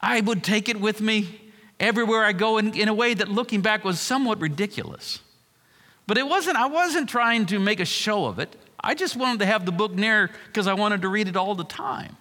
I 0.00 0.20
would 0.20 0.44
take 0.44 0.68
it 0.68 0.80
with 0.80 1.00
me 1.00 1.40
everywhere 1.80 2.24
I 2.24 2.32
go 2.32 2.58
in, 2.58 2.74
in 2.74 2.88
a 2.88 2.94
way 2.94 3.14
that 3.14 3.28
looking 3.28 3.60
back 3.60 3.84
was 3.84 3.98
somewhat 3.98 4.40
ridiculous. 4.40 5.20
But 6.06 6.18
it 6.18 6.26
wasn't, 6.26 6.56
I 6.56 6.66
wasn't 6.66 7.08
trying 7.08 7.46
to 7.46 7.58
make 7.58 7.80
a 7.80 7.84
show 7.84 8.26
of 8.26 8.38
it. 8.38 8.54
I 8.80 8.94
just 8.94 9.16
wanted 9.16 9.40
to 9.40 9.46
have 9.46 9.66
the 9.66 9.72
book 9.72 9.92
near 9.92 10.30
because 10.46 10.66
I 10.66 10.74
wanted 10.74 11.02
to 11.02 11.08
read 11.08 11.28
it 11.28 11.36
all 11.36 11.54
the 11.54 11.64
time. 11.64 12.16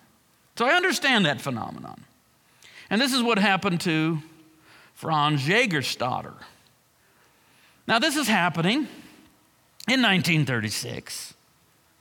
So 0.58 0.66
I 0.66 0.72
understand 0.72 1.26
that 1.26 1.40
phenomenon. 1.40 2.04
And 2.90 3.02
this 3.02 3.14
is 3.14 3.22
what 3.22 3.38
happened 3.40 3.82
to 3.82 4.20
Franz 4.94 5.46
Jägerstätter. 5.46 6.34
Now, 7.88 8.00
this 8.00 8.16
is 8.16 8.28
happening 8.28 8.88
in 9.88 10.02
1936, 10.02 11.34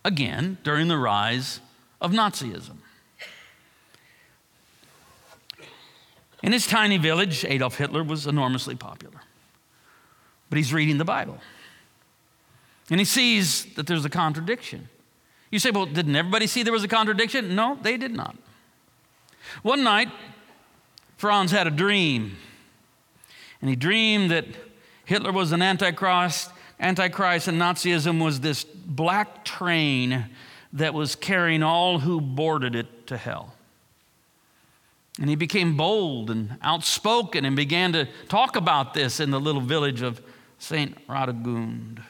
again, 0.04 0.58
during 0.64 0.88
the 0.88 0.98
rise 0.98 1.60
of 2.00 2.12
Nazism. 2.12 2.78
In 6.42 6.52
his 6.52 6.66
tiny 6.66 6.98
village, 6.98 7.44
Adolf 7.44 7.76
Hitler 7.76 8.02
was 8.02 8.26
enormously 8.26 8.74
popular. 8.74 9.20
But 10.48 10.58
he's 10.58 10.72
reading 10.72 10.98
the 10.98 11.04
Bible. 11.04 11.38
And 12.90 13.00
he 13.00 13.04
sees 13.04 13.64
that 13.74 13.86
there's 13.86 14.04
a 14.04 14.10
contradiction. 14.10 14.88
You 15.50 15.58
say, 15.58 15.70
well, 15.70 15.86
didn't 15.86 16.14
everybody 16.14 16.46
see 16.46 16.62
there 16.62 16.72
was 16.72 16.84
a 16.84 16.88
contradiction? 16.88 17.54
No, 17.54 17.78
they 17.80 17.96
did 17.96 18.12
not. 18.12 18.36
One 19.62 19.82
night, 19.82 20.08
Franz 21.16 21.50
had 21.50 21.66
a 21.66 21.70
dream. 21.70 22.36
And 23.60 23.70
he 23.70 23.76
dreamed 23.76 24.30
that 24.30 24.44
Hitler 25.04 25.32
was 25.32 25.52
an 25.52 25.62
antichrist, 25.62 26.50
antichrist 26.78 27.48
and 27.48 27.60
Nazism 27.60 28.22
was 28.22 28.40
this 28.40 28.64
black 28.64 29.44
train 29.44 30.26
that 30.72 30.92
was 30.94 31.14
carrying 31.14 31.62
all 31.62 32.00
who 32.00 32.20
boarded 32.20 32.74
it 32.74 33.06
to 33.06 33.16
hell. 33.16 33.54
And 35.18 35.30
he 35.30 35.36
became 35.36 35.76
bold 35.76 36.30
and 36.30 36.58
outspoken 36.60 37.46
and 37.46 37.56
began 37.56 37.92
to 37.94 38.06
talk 38.28 38.56
about 38.56 38.92
this 38.92 39.18
in 39.18 39.30
the 39.30 39.40
little 39.40 39.62
village 39.62 40.02
of 40.02 40.20
St. 40.58 40.94
Radegund. 41.06 42.02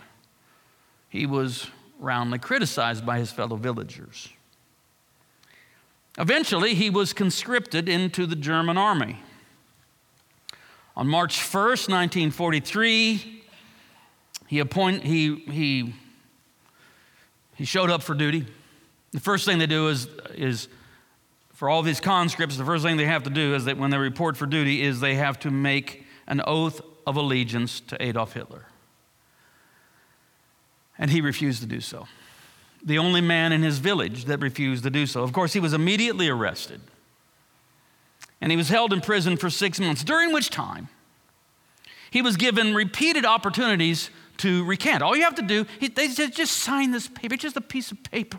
He 1.08 1.26
was 1.26 1.70
roundly 2.00 2.38
criticized 2.38 3.06
by 3.06 3.18
his 3.18 3.30
fellow 3.30 3.56
villagers. 3.56 4.28
Eventually, 6.18 6.74
he 6.74 6.88
was 6.88 7.12
conscripted 7.12 7.88
into 7.88 8.26
the 8.26 8.36
German 8.36 8.78
army. 8.78 9.22
On 10.96 11.06
March 11.06 11.40
1st, 11.40 11.90
1943, 11.90 13.42
he, 14.46 14.58
appoint, 14.60 15.04
he, 15.04 15.36
he, 15.36 15.94
he 17.54 17.64
showed 17.66 17.90
up 17.90 18.02
for 18.02 18.14
duty. 18.14 18.46
The 19.12 19.20
first 19.20 19.44
thing 19.44 19.58
they 19.58 19.66
do 19.66 19.88
is, 19.88 20.08
is 20.34 20.68
for 21.52 21.68
all 21.68 21.82
these 21.82 22.00
conscripts, 22.00 22.56
the 22.56 22.64
first 22.64 22.82
thing 22.82 22.96
they 22.96 23.04
have 23.04 23.24
to 23.24 23.30
do 23.30 23.54
is 23.54 23.66
that 23.66 23.76
when 23.76 23.90
they 23.90 23.98
report 23.98 24.36
for 24.36 24.46
duty 24.46 24.82
is 24.82 25.00
they 25.00 25.16
have 25.16 25.38
to 25.40 25.50
make 25.50 26.06
an 26.26 26.40
oath 26.46 26.80
of 27.06 27.16
allegiance 27.16 27.80
to 27.80 28.02
Adolf 28.02 28.32
Hitler. 28.32 28.66
And 30.98 31.10
he 31.10 31.20
refused 31.20 31.60
to 31.60 31.66
do 31.66 31.80
so. 31.80 32.08
The 32.86 32.98
only 32.98 33.20
man 33.20 33.52
in 33.52 33.62
his 33.62 33.78
village 33.78 34.26
that 34.26 34.38
refused 34.38 34.84
to 34.84 34.90
do 34.90 35.06
so. 35.06 35.22
Of 35.24 35.32
course, 35.32 35.52
he 35.52 35.60
was 35.60 35.72
immediately 35.72 36.28
arrested. 36.28 36.80
And 38.40 38.52
he 38.52 38.56
was 38.56 38.68
held 38.68 38.92
in 38.92 39.00
prison 39.00 39.36
for 39.36 39.50
six 39.50 39.80
months, 39.80 40.04
during 40.04 40.32
which 40.32 40.50
time 40.50 40.88
he 42.10 42.22
was 42.22 42.36
given 42.36 42.74
repeated 42.74 43.26
opportunities 43.26 44.10
to 44.38 44.64
recant. 44.64 45.02
All 45.02 45.16
you 45.16 45.24
have 45.24 45.34
to 45.34 45.42
do, 45.42 45.66
they 45.94 46.08
said, 46.08 46.32
just 46.32 46.58
sign 46.58 46.92
this 46.92 47.08
paper, 47.08 47.34
it's 47.34 47.42
just 47.42 47.56
a 47.56 47.60
piece 47.60 47.90
of 47.90 48.02
paper. 48.04 48.38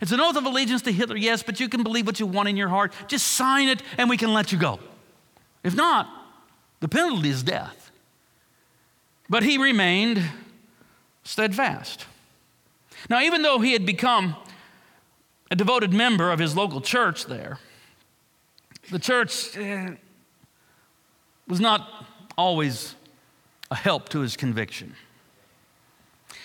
It's 0.00 0.12
an 0.12 0.20
oath 0.20 0.36
of 0.36 0.44
allegiance 0.44 0.82
to 0.82 0.92
Hitler, 0.92 1.16
yes, 1.16 1.42
but 1.42 1.58
you 1.58 1.68
can 1.68 1.82
believe 1.82 2.06
what 2.06 2.20
you 2.20 2.26
want 2.26 2.48
in 2.48 2.56
your 2.56 2.68
heart. 2.68 2.92
Just 3.08 3.28
sign 3.28 3.68
it 3.68 3.82
and 3.96 4.10
we 4.10 4.16
can 4.16 4.34
let 4.34 4.52
you 4.52 4.58
go. 4.58 4.78
If 5.64 5.74
not, 5.74 6.08
the 6.80 6.88
penalty 6.88 7.30
is 7.30 7.42
death. 7.42 7.90
But 9.30 9.42
he 9.42 9.56
remained 9.56 10.22
steadfast. 11.24 12.04
Now, 13.08 13.20
even 13.22 13.42
though 13.42 13.60
he 13.60 13.72
had 13.72 13.86
become 13.86 14.36
a 15.50 15.56
devoted 15.56 15.92
member 15.92 16.30
of 16.30 16.38
his 16.38 16.56
local 16.56 16.80
church 16.80 17.26
there, 17.26 17.58
the 18.90 18.98
church 18.98 19.56
eh, 19.56 19.90
was 21.48 21.60
not 21.60 22.06
always 22.36 22.94
a 23.70 23.74
help 23.74 24.08
to 24.10 24.20
his 24.20 24.36
conviction. 24.36 24.94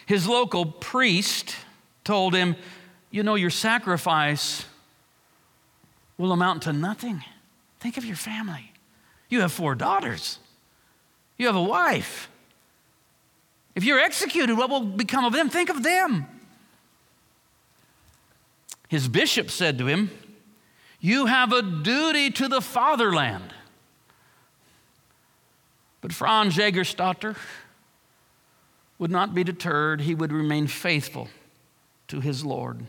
His 0.05 0.27
local 0.27 0.65
priest 0.65 1.55
told 2.03 2.33
him, 2.33 2.55
You 3.11 3.23
know, 3.23 3.35
your 3.35 3.49
sacrifice 3.49 4.65
will 6.17 6.31
amount 6.31 6.63
to 6.63 6.73
nothing. 6.73 7.23
Think 7.79 7.97
of 7.97 8.05
your 8.05 8.15
family. 8.15 8.71
You 9.29 9.41
have 9.41 9.51
four 9.51 9.75
daughters, 9.75 10.39
you 11.37 11.47
have 11.47 11.55
a 11.55 11.63
wife. 11.63 12.29
If 13.73 13.85
you're 13.85 13.99
executed, 13.99 14.57
what 14.57 14.69
will 14.69 14.81
become 14.81 15.23
of 15.23 15.31
them? 15.31 15.49
Think 15.49 15.69
of 15.69 15.81
them. 15.81 16.27
His 18.91 19.07
bishop 19.07 19.49
said 19.49 19.77
to 19.77 19.87
him, 19.87 20.11
You 20.99 21.27
have 21.27 21.53
a 21.53 21.61
duty 21.61 22.29
to 22.31 22.49
the 22.49 22.59
fatherland. 22.59 23.53
But 26.01 26.11
Franz 26.11 26.57
Jägerstätter 26.57 27.37
would 28.99 29.09
not 29.09 29.33
be 29.33 29.45
deterred. 29.45 30.01
He 30.01 30.13
would 30.13 30.33
remain 30.33 30.67
faithful 30.67 31.29
to 32.09 32.19
his 32.19 32.43
Lord. 32.43 32.81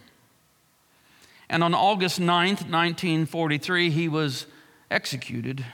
And 1.49 1.63
on 1.63 1.73
August 1.73 2.21
9th, 2.21 2.69
1943, 2.69 3.91
he 3.91 4.09
was 4.09 4.47
executed 4.91 5.65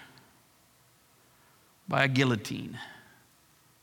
by 1.89 2.05
a 2.05 2.09
guillotine. 2.09 2.79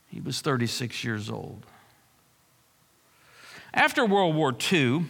He 0.10 0.22
was 0.22 0.42
36 0.42 1.04
years 1.04 1.28
old. 1.28 1.66
After 3.74 4.06
World 4.06 4.36
War 4.36 4.56
II, 4.72 5.06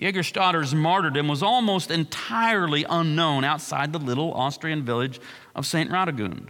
Jägerstätter's 0.00 0.74
martyrdom 0.74 1.28
was 1.28 1.42
almost 1.42 1.90
entirely 1.90 2.86
unknown 2.88 3.44
outside 3.44 3.92
the 3.92 3.98
little 3.98 4.32
Austrian 4.32 4.82
village 4.82 5.20
of 5.54 5.66
St. 5.66 5.90
Radegund. 5.90 6.48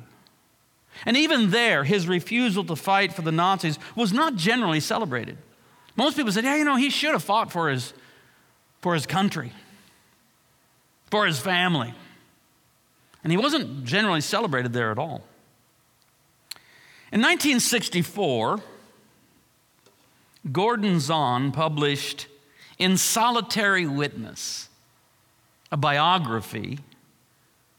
And 1.05 1.17
even 1.17 1.51
there, 1.51 1.85
his 1.85 2.07
refusal 2.07 2.65
to 2.65 2.77
fight 2.77 3.13
for 3.13 3.23
the 3.23 3.33
Nazis 3.33 3.79
was 3.97 4.13
not 4.13 4.37
generally 4.37 4.81
celebrated. 4.81 5.37
Most 5.97 6.17
people 6.17 6.31
said, 6.31 6.45
yeah, 6.45 6.57
you 6.57 6.65
know, 6.65 6.77
he 6.77 6.91
should 6.91 7.13
have 7.13 7.25
fought 7.25 7.51
for 7.51 7.69
his, 7.69 7.93
for 8.81 8.95
his 8.95 9.07
country, 9.07 9.53
for 11.11 11.27
his 11.27 11.41
family. 11.41 11.93
And 13.25 13.33
he 13.33 13.37
wasn't 13.37 13.85
generally 13.85 14.21
celebrated 14.21 14.73
there 14.73 14.93
at 14.93 14.99
all. 14.99 15.25
In 17.13 17.21
1964, 17.21 18.61
Gordon 20.53 21.01
Zahn 21.01 21.51
published 21.51 22.29
In 22.81 22.97
Solitary 22.97 23.87
Witness, 23.87 24.71
a 25.71 25.77
biography 25.77 26.79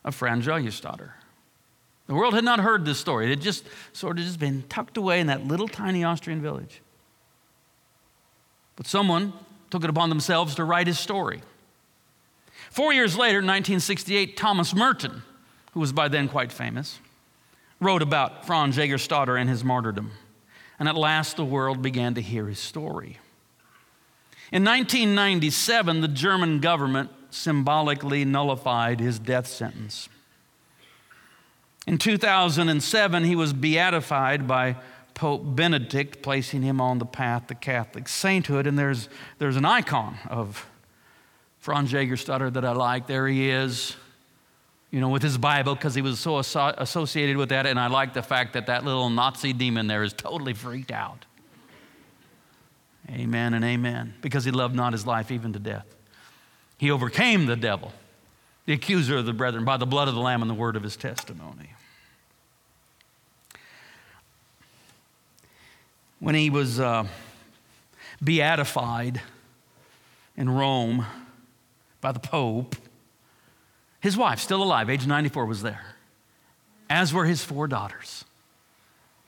of 0.06 0.14
Franz 0.14 0.46
Jägerstätter. 0.46 1.10
The 2.06 2.14
world 2.14 2.36
had 2.36 2.44
not 2.44 2.60
heard 2.60 2.86
this 2.86 3.00
story. 3.00 3.26
It 3.26 3.30
had 3.30 3.42
just 3.42 3.66
sort 3.94 4.20
of 4.20 4.26
just 4.26 4.40
been 4.40 4.64
tucked 4.70 4.98
away 4.98 5.20
in 5.20 5.26
that 5.26 5.48
little 5.48 5.68
tiny 5.68 6.04
Austrian 6.04 6.40
village. 6.40 6.82
But 8.76 8.86
someone 8.86 9.34
took 9.72 9.84
it 9.84 9.90
upon 9.90 10.10
themselves 10.10 10.54
to 10.56 10.64
write 10.64 10.86
his 10.86 11.00
story. 11.00 11.42
Four 12.70 12.94
years 12.94 13.18
later, 13.18 13.40
in 13.40 13.46
1968, 13.46 14.38
Thomas 14.38 14.76
Merton, 14.76 15.24
who 15.74 15.80
was 15.80 15.92
by 15.92 16.10
then 16.10 16.30
quite 16.30 16.52
famous, 16.52 17.00
wrote 17.80 18.04
about 18.04 18.46
Franz 18.46 18.78
Jägerstätter 18.78 19.40
and 19.40 19.50
his 19.50 19.64
martyrdom. 19.64 20.12
And 20.78 20.88
at 20.88 20.96
last, 20.96 21.38
the 21.38 21.46
world 21.46 21.82
began 21.82 22.14
to 22.14 22.22
hear 22.22 22.46
his 22.46 22.60
story. 22.60 23.18
In 24.52 24.66
1997, 24.66 26.02
the 26.02 26.10
German 26.10 26.60
government 26.60 27.10
symbolically 27.30 28.26
nullified 28.26 29.00
his 29.00 29.18
death 29.18 29.48
sentence. 29.48 30.10
In 31.88 31.98
2007, 31.98 33.24
he 33.24 33.36
was 33.36 33.54
beatified 33.54 34.48
by 34.48 34.76
Pope 35.14 35.42
Benedict, 35.44 36.22
placing 36.22 36.62
him 36.64 36.82
on 36.82 37.00
the 37.00 37.06
path 37.06 37.48
to 37.48 37.56
Catholic 37.56 38.10
sainthood. 38.10 38.68
And 38.68 38.78
there's, 38.78 39.08
there's 39.40 39.56
an 39.56 39.66
icon 39.66 40.18
of 40.30 40.68
Franz 41.60 41.92
Jägerstätter 41.92 42.52
that 42.54 42.66
I 42.66 42.74
like. 42.74 43.08
There 43.08 43.28
he 43.28 43.50
is, 43.50 43.96
you 44.90 45.00
know, 45.00 45.10
with 45.10 45.24
his 45.24 45.38
Bible, 45.38 45.76
because 45.76 45.96
he 45.96 46.02
was 46.02 46.20
so 46.20 46.38
associated 46.40 47.38
with 47.38 47.50
that. 47.50 47.66
And 47.66 47.80
I 47.80 47.88
like 47.88 48.14
the 48.14 48.24
fact 48.24 48.54
that 48.54 48.68
that 48.68 48.84
little 48.84 49.10
Nazi 49.10 49.54
demon 49.54 49.88
there 49.88 50.04
is 50.04 50.12
totally 50.12 50.54
freaked 50.54 50.92
out. 50.92 51.26
Amen 53.12 53.54
and 53.54 53.66
amen. 53.66 54.14
Because 54.22 54.46
he 54.46 54.52
loved 54.52 54.76
not 54.76 54.94
his 54.94 55.06
life 55.06 55.32
even 55.32 55.54
to 55.54 55.60
death. 55.60 55.86
He 56.78 56.90
overcame 56.92 57.46
the 57.46 57.56
devil 57.56 57.92
the 58.66 58.74
accuser 58.74 59.18
of 59.18 59.26
the 59.26 59.34
brethren, 59.34 59.66
by 59.66 59.78
the 59.78 59.86
blood 59.86 60.08
of 60.08 60.14
the 60.14 60.22
Lamb 60.22 60.42
and 60.42 60.50
the 60.50 60.56
word 60.56 60.76
of 60.76 60.84
his 60.84 60.96
testimony. 60.96 61.72
When 66.20 66.36
he 66.36 66.50
was 66.50 66.80
uh, 66.80 67.08
beatified 68.24 69.22
in 70.38 70.50
Rome 70.50 71.06
by 72.00 72.12
the 72.12 72.20
Pope, 72.20 72.76
his 74.00 74.16
wife, 74.16 74.40
still 74.40 74.62
alive, 74.62 74.90
age 74.90 75.08
94, 75.08 75.46
was 75.46 75.64
there, 75.64 75.96
as 76.90 77.14
were 77.14 77.26
his 77.26 77.44
four 77.44 77.68
daughters. 77.68 78.26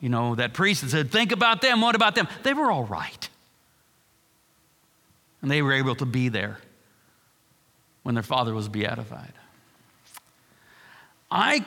You 0.00 0.08
know, 0.08 0.34
that 0.36 0.54
priest 0.54 0.82
that 0.82 0.90
said, 0.90 1.10
Think 1.10 1.32
about 1.32 1.60
them, 1.60 1.80
what 1.80 1.94
about 1.94 2.14
them? 2.14 2.28
They 2.44 2.54
were 2.54 2.70
all 2.70 2.84
right. 2.84 3.28
And 5.44 5.50
they 5.50 5.60
were 5.60 5.74
able 5.74 5.94
to 5.96 6.06
be 6.06 6.30
there 6.30 6.56
when 8.02 8.14
their 8.14 8.24
father 8.24 8.54
was 8.54 8.66
beatified. 8.66 9.34
I 11.30 11.66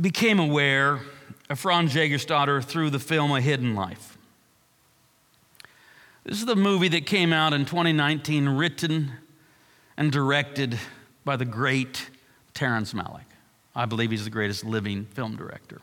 became 0.00 0.40
aware 0.40 1.02
of 1.48 1.60
Franz 1.60 1.94
Jägerstätter 1.94 2.64
through 2.64 2.90
the 2.90 2.98
film 2.98 3.30
A 3.30 3.40
Hidden 3.40 3.76
Life. 3.76 4.18
This 6.24 6.40
is 6.40 6.46
the 6.46 6.56
movie 6.56 6.88
that 6.88 7.06
came 7.06 7.32
out 7.32 7.52
in 7.52 7.64
2019, 7.64 8.48
written 8.48 9.12
and 9.96 10.10
directed 10.10 10.76
by 11.24 11.36
the 11.36 11.44
great 11.44 12.10
Terrence 12.54 12.92
Malick. 12.92 13.20
I 13.76 13.86
believe 13.86 14.10
he's 14.10 14.24
the 14.24 14.30
greatest 14.30 14.64
living 14.64 15.04
film 15.04 15.36
director. 15.36 15.80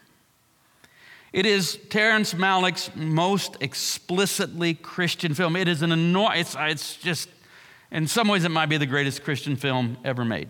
It 1.34 1.48
is 1.48 1.80
Terrence 1.89 2.36
Malick's 2.36 2.96
most 2.96 3.58
explicitly 3.60 4.76
Christian 4.76 5.34
film. 5.34 5.56
It 5.56 5.67
is 5.67 5.82
an 5.82 5.91
enormous, 5.91 6.39
it's, 6.39 6.56
it's 6.60 6.96
just 6.98 7.28
in 7.91 8.08
some 8.08 8.28
ways, 8.28 8.43
it 8.43 8.50
might 8.50 8.67
be 8.67 8.78
the 8.78 8.86
greatest 8.86 9.24
Christian 9.24 9.56
film 9.56 9.98
ever 10.04 10.24
made. 10.24 10.48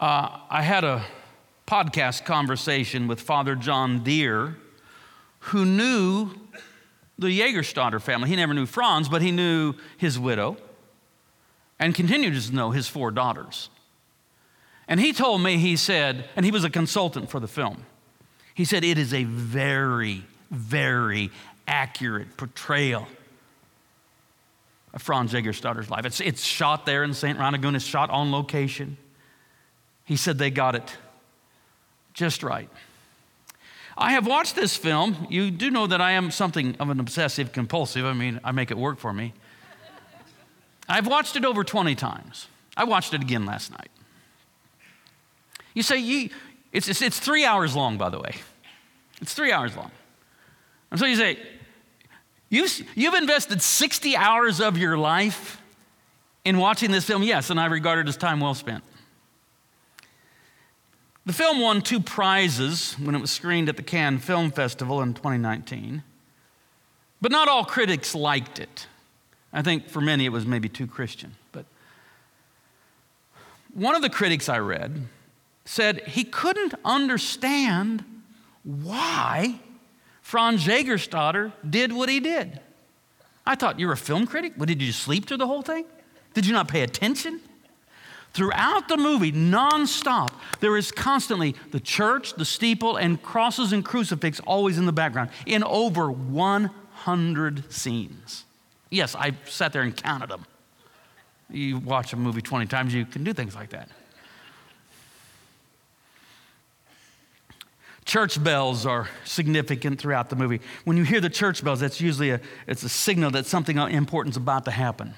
Uh, 0.00 0.40
I 0.50 0.62
had 0.62 0.84
a 0.84 1.04
podcast 1.66 2.24
conversation 2.24 3.08
with 3.08 3.20
Father 3.20 3.54
John 3.54 4.02
Dear, 4.02 4.56
who 5.40 5.64
knew 5.64 6.30
the 7.18 7.28
Jägerstätter 7.28 8.00
family. 8.00 8.28
He 8.28 8.36
never 8.36 8.52
knew 8.52 8.66
Franz, 8.66 9.08
but 9.08 9.22
he 9.22 9.32
knew 9.32 9.74
his 9.96 10.18
widow 10.18 10.56
and 11.78 11.94
continued 11.94 12.40
to 12.40 12.54
know 12.54 12.70
his 12.70 12.88
four 12.88 13.10
daughters. 13.10 13.70
And 14.88 14.98
he 15.00 15.12
told 15.12 15.42
me, 15.42 15.58
he 15.58 15.76
said, 15.76 16.28
and 16.36 16.44
he 16.44 16.50
was 16.50 16.64
a 16.64 16.70
consultant 16.70 17.30
for 17.30 17.40
the 17.40 17.48
film, 17.48 17.86
he 18.54 18.64
said, 18.64 18.84
it 18.84 18.98
is 18.98 19.14
a 19.14 19.24
very, 19.24 20.24
very 20.50 21.30
accurate 21.66 22.36
portrayal 22.36 23.08
of 24.92 25.00
Franz 25.00 25.32
Jägerstätter's 25.32 25.90
life. 25.90 26.04
It's, 26.04 26.20
it's 26.20 26.42
shot 26.42 26.84
there 26.84 27.02
in 27.02 27.14
St. 27.14 27.38
Radegund, 27.38 27.74
it's 27.74 27.84
shot 27.84 28.10
on 28.10 28.30
location. 28.30 28.96
He 30.04 30.16
said 30.16 30.38
they 30.38 30.50
got 30.50 30.74
it 30.74 30.96
just 32.12 32.42
right. 32.42 32.68
I 33.96 34.12
have 34.12 34.26
watched 34.26 34.54
this 34.54 34.76
film. 34.76 35.26
You 35.30 35.50
do 35.50 35.70
know 35.70 35.86
that 35.86 36.00
I 36.00 36.12
am 36.12 36.30
something 36.30 36.76
of 36.80 36.90
an 36.90 36.98
obsessive 36.98 37.52
compulsive. 37.52 38.04
I 38.04 38.12
mean, 38.12 38.40
I 38.42 38.52
make 38.52 38.70
it 38.70 38.78
work 38.78 38.98
for 38.98 39.12
me. 39.12 39.32
I've 40.88 41.06
watched 41.06 41.36
it 41.36 41.44
over 41.44 41.62
20 41.62 41.94
times. 41.94 42.48
I 42.76 42.84
watched 42.84 43.14
it 43.14 43.22
again 43.22 43.46
last 43.46 43.70
night. 43.70 43.90
You 45.74 45.82
say, 45.82 45.98
you, 45.98 46.30
it's, 46.72 46.88
it's, 46.88 47.02
it's 47.02 47.20
three 47.20 47.44
hours 47.44 47.76
long, 47.76 47.98
by 47.98 48.08
the 48.08 48.18
way. 48.18 48.34
It's 49.20 49.34
three 49.34 49.52
hours 49.52 49.76
long. 49.76 49.90
And 50.90 50.98
so 50.98 51.06
you 51.06 51.16
say, 51.16 51.38
you've, 52.48 52.82
you've 52.94 53.14
invested 53.14 53.62
60 53.62 54.16
hours 54.16 54.60
of 54.60 54.76
your 54.76 54.98
life 54.98 55.60
in 56.44 56.58
watching 56.58 56.90
this 56.90 57.04
film? 57.04 57.22
Yes, 57.22 57.50
and 57.50 57.60
I 57.60 57.66
regard 57.66 57.98
it 57.98 58.08
as 58.08 58.16
time 58.16 58.40
well 58.40 58.54
spent. 58.54 58.82
The 61.24 61.32
film 61.32 61.60
won 61.60 61.82
two 61.82 62.00
prizes 62.00 62.94
when 62.94 63.14
it 63.14 63.20
was 63.20 63.30
screened 63.30 63.68
at 63.68 63.76
the 63.76 63.82
Cannes 63.82 64.18
Film 64.18 64.50
Festival 64.50 65.00
in 65.02 65.14
2019. 65.14 66.02
But 67.20 67.30
not 67.30 67.48
all 67.48 67.64
critics 67.64 68.14
liked 68.14 68.58
it. 68.58 68.88
I 69.52 69.62
think 69.62 69.88
for 69.88 70.00
many 70.00 70.24
it 70.24 70.30
was 70.30 70.44
maybe 70.44 70.68
too 70.68 70.88
Christian. 70.88 71.36
But 71.52 71.66
one 73.72 73.94
of 73.94 74.02
the 74.02 74.10
critics 74.10 74.48
I 74.48 74.58
read 74.58 75.06
said 75.64 76.00
he 76.08 76.24
couldn't 76.24 76.74
understand 76.84 78.04
why 78.64 79.60
Franz 80.20 80.64
Jägerstätter 80.64 81.52
did 81.68 81.92
what 81.92 82.08
he 82.08 82.20
did. 82.20 82.60
I 83.44 83.54
thought, 83.54 83.80
you're 83.80 83.92
a 83.92 83.96
film 83.96 84.26
critic? 84.26 84.52
What, 84.56 84.68
did 84.68 84.80
you 84.80 84.92
sleep 84.92 85.26
through 85.26 85.38
the 85.38 85.46
whole 85.46 85.62
thing? 85.62 85.84
Did 86.34 86.46
you 86.46 86.52
not 86.52 86.68
pay 86.68 86.82
attention? 86.82 87.40
Throughout 88.32 88.88
the 88.88 88.96
movie, 88.96 89.30
nonstop, 89.30 90.30
there 90.60 90.76
is 90.76 90.90
constantly 90.90 91.54
the 91.70 91.80
church, 91.80 92.32
the 92.34 92.46
steeple, 92.46 92.96
and 92.96 93.20
crosses 93.20 93.72
and 93.72 93.84
crucifix 93.84 94.40
always 94.40 94.78
in 94.78 94.86
the 94.86 94.92
background 94.92 95.30
in 95.44 95.62
over 95.64 96.10
100 96.10 97.72
scenes. 97.72 98.44
Yes, 98.90 99.14
I 99.14 99.32
sat 99.46 99.72
there 99.72 99.82
and 99.82 99.94
counted 99.94 100.30
them. 100.30 100.46
You 101.50 101.78
watch 101.78 102.14
a 102.14 102.16
movie 102.16 102.40
20 102.40 102.66
times, 102.66 102.94
you 102.94 103.04
can 103.04 103.22
do 103.22 103.34
things 103.34 103.54
like 103.54 103.70
that. 103.70 103.90
Church 108.04 108.42
bells 108.42 108.84
are 108.84 109.08
significant 109.24 110.00
throughout 110.00 110.28
the 110.28 110.36
movie. 110.36 110.60
When 110.84 110.96
you 110.96 111.04
hear 111.04 111.20
the 111.20 111.30
church 111.30 111.62
bells, 111.62 111.80
that's 111.80 112.00
usually 112.00 112.30
a, 112.30 112.40
it's 112.66 112.82
a 112.82 112.88
signal 112.88 113.30
that 113.32 113.46
something 113.46 113.76
important 113.76 114.34
is 114.34 114.36
about 114.36 114.64
to 114.64 114.70
happen. 114.72 115.14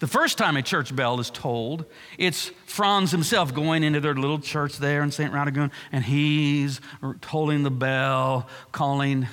The 0.00 0.06
first 0.06 0.38
time 0.38 0.56
a 0.56 0.62
church 0.62 0.94
bell 0.94 1.20
is 1.20 1.30
tolled, 1.30 1.84
it's 2.16 2.52
Franz 2.66 3.10
himself 3.10 3.52
going 3.52 3.82
into 3.82 4.00
their 4.00 4.14
little 4.14 4.38
church 4.38 4.78
there 4.78 5.02
in 5.02 5.10
St. 5.10 5.32
Radegund, 5.32 5.72
and 5.92 6.04
he's 6.04 6.80
tolling 7.20 7.64
the 7.64 7.70
bell, 7.70 8.48
calling 8.72 9.28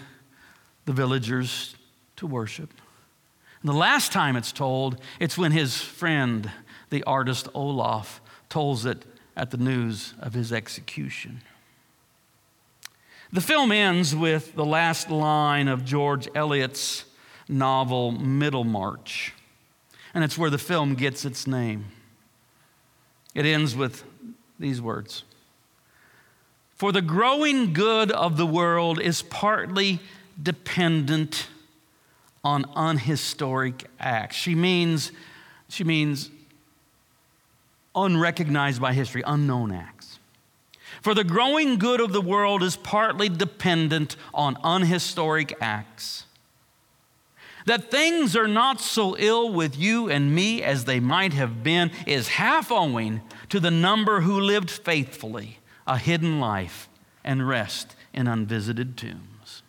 the 0.86 0.94
villagers 0.94 1.76
to 2.18 2.28
worship. 2.28 2.74
And 3.62 3.70
the 3.70 3.78
last 3.78 4.12
time 4.12 4.36
it's 4.36 4.52
told, 4.52 5.00
it's 5.20 5.38
when 5.38 5.52
his 5.52 5.82
friend, 5.82 6.52
the 6.90 7.04
artist 7.04 7.48
Olaf, 7.54 8.22
tolls 8.50 8.86
it 8.86 9.04
at 9.36 9.52
the 9.52 9.58
news 9.58 10.14
of 10.20 10.34
his 10.34 10.52
execution. 10.52 11.42
The 13.32 13.42
film 13.42 13.74
ends 13.74 14.16
with 14.16 14.56
the 14.56 14.66
last 14.66 15.10
line 15.10 15.68
of 15.68 15.84
George 15.84 16.30
Eliot's 16.34 17.04
novel 17.50 18.12
Middlemarch, 18.12 19.34
and 20.14 20.24
it's 20.24 20.38
where 20.38 20.50
the 20.50 20.58
film 20.58 20.96
gets 20.96 21.26
its 21.26 21.46
name. 21.46 21.86
It 23.36 23.46
ends 23.46 23.76
with 23.76 24.06
these 24.58 24.82
words 24.82 25.24
For 26.76 26.94
the 26.94 27.02
growing 27.02 27.74
good 27.74 28.12
of 28.12 28.38
the 28.38 28.46
world 28.46 29.00
is 29.02 29.22
partly 29.24 30.00
dependent 30.42 31.48
on 32.46 32.66
unhistoric 32.78 33.88
acts. 34.00 34.38
She 34.38 34.56
means, 34.56 35.12
she 35.68 35.84
means 35.84 36.30
unrecognized 37.94 38.80
by 38.80 38.94
history, 38.94 39.22
unknown 39.26 39.74
acts. 39.74 39.97
For 41.08 41.14
the 41.14 41.24
growing 41.24 41.78
good 41.80 42.02
of 42.02 42.12
the 42.12 42.20
world 42.20 42.62
is 42.62 42.76
partly 42.76 43.30
dependent 43.30 44.18
on 44.34 44.58
unhistoric 44.62 45.56
acts. 45.62 46.26
That 47.66 47.90
things 47.90 48.36
are 48.36 48.46
not 48.46 48.82
so 48.82 49.16
ill 49.18 49.54
with 49.54 49.78
you 49.78 50.10
and 50.10 50.36
me 50.36 50.62
as 50.62 50.84
they 50.84 51.00
might 51.00 51.32
have 51.32 51.64
been 51.64 51.92
is 52.06 52.28
half 52.28 52.74
owing 52.74 53.22
to 53.48 53.62
the 53.62 53.72
number 53.72 54.20
who 54.20 54.38
lived 54.38 54.70
faithfully 54.70 55.60
a 55.88 55.98
hidden 55.98 56.42
life 56.42 56.90
and 57.24 57.48
rest 57.48 57.96
in 58.14 58.28
unvisited 58.28 58.98
tombs. 58.98 59.64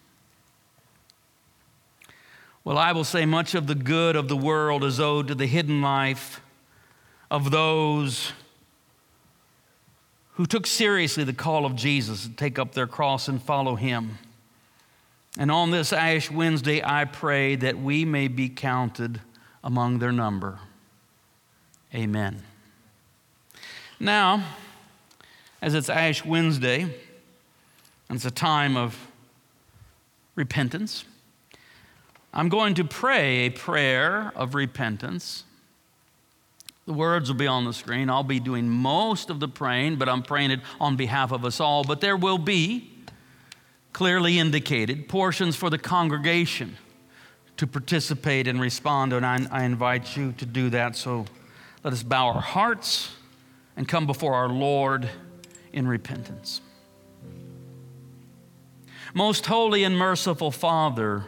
Well, 2.65 2.79
I 2.79 2.91
will 2.91 3.05
say 3.05 3.27
much 3.27 3.55
of 3.55 3.69
the 3.69 3.77
good 3.77 4.17
of 4.17 4.27
the 4.27 4.37
world 4.37 4.83
is 4.83 4.99
owed 4.99 5.29
to 5.29 5.37
the 5.37 5.47
hidden 5.47 5.83
life 5.83 6.41
of 7.31 7.53
those 7.53 8.33
who 10.39 10.47
took 10.47 10.69
seriously 10.69 11.25
the 11.25 11.33
call 11.33 11.67
of 11.67 11.75
Jesus 11.75 12.23
to 12.23 12.31
take 12.31 12.61
up 12.61 12.73
their 12.73 12.87
cross 12.87 13.27
and 13.27 13.43
follow 13.43 13.75
him. 13.75 14.19
And 15.37 15.51
on 15.51 15.73
this 15.73 15.93
Ash 15.93 16.31
Wednesday, 16.31 16.81
I 16.83 17.07
pray 17.07 17.57
that 17.57 17.77
we 17.77 18.05
may 18.05 18.29
be 18.29 18.49
counted 18.49 19.21
among 19.65 19.99
their 19.99 20.13
number. 20.13 20.61
Amen. 21.93 22.41
Now, 23.99 24.45
as 25.61 25.75
it's 25.75 25.91
Ash 25.91 26.25
Wednesday, 26.25 26.83
and 26.83 28.15
it's 28.15 28.25
a 28.25 28.31
time 28.31 28.77
of 28.77 28.97
repentance, 30.37 31.05
I'm 32.33 32.49
going 32.49 32.75
to 32.75 32.85
pray 32.85 33.47
a 33.47 33.51
prayer 33.51 34.33
of 34.37 34.55
repentance 34.55 35.43
the 36.89 36.95
words 36.95 37.29
will 37.29 37.37
be 37.37 37.47
on 37.47 37.67
the 37.67 37.73
screen. 37.75 38.09
I'll 38.09 38.23
be 38.23 38.41
doing 38.41 38.67
most 38.67 39.29
of 39.29 39.41
the 39.41 39.47
praying, 39.47 39.97
but 39.97 40.09
I'm 40.09 40.23
praying 40.23 40.53
it 40.53 40.61
on 40.81 40.97
behalf 40.97 41.33
of 41.33 41.45
us 41.45 41.61
all. 41.61 41.85
But 41.85 42.01
there 42.01 42.17
will 42.17 42.39
be 42.39 42.91
clearly 43.93 44.39
indicated 44.39 45.07
portions 45.07 45.55
for 45.55 45.69
the 45.69 45.77
congregation 45.77 46.79
to 47.59 47.67
participate 47.67 48.49
and 48.49 48.59
respond, 48.59 49.13
and 49.13 49.27
I, 49.27 49.47
I 49.51 49.65
invite 49.65 50.17
you 50.17 50.33
to 50.39 50.47
do 50.47 50.71
that. 50.71 50.97
So 50.97 51.27
let 51.85 51.93
us 51.93 52.03
bow 52.03 52.29
our 52.29 52.41
hearts 52.41 53.15
and 53.77 53.87
come 53.87 54.07
before 54.07 54.33
our 54.33 54.49
Lord 54.49 55.11
in 55.75 55.87
repentance. 55.87 56.63
Most 59.13 59.45
holy 59.45 59.85
and 59.85 59.95
merciful 59.95 60.51
Father, 60.51 61.27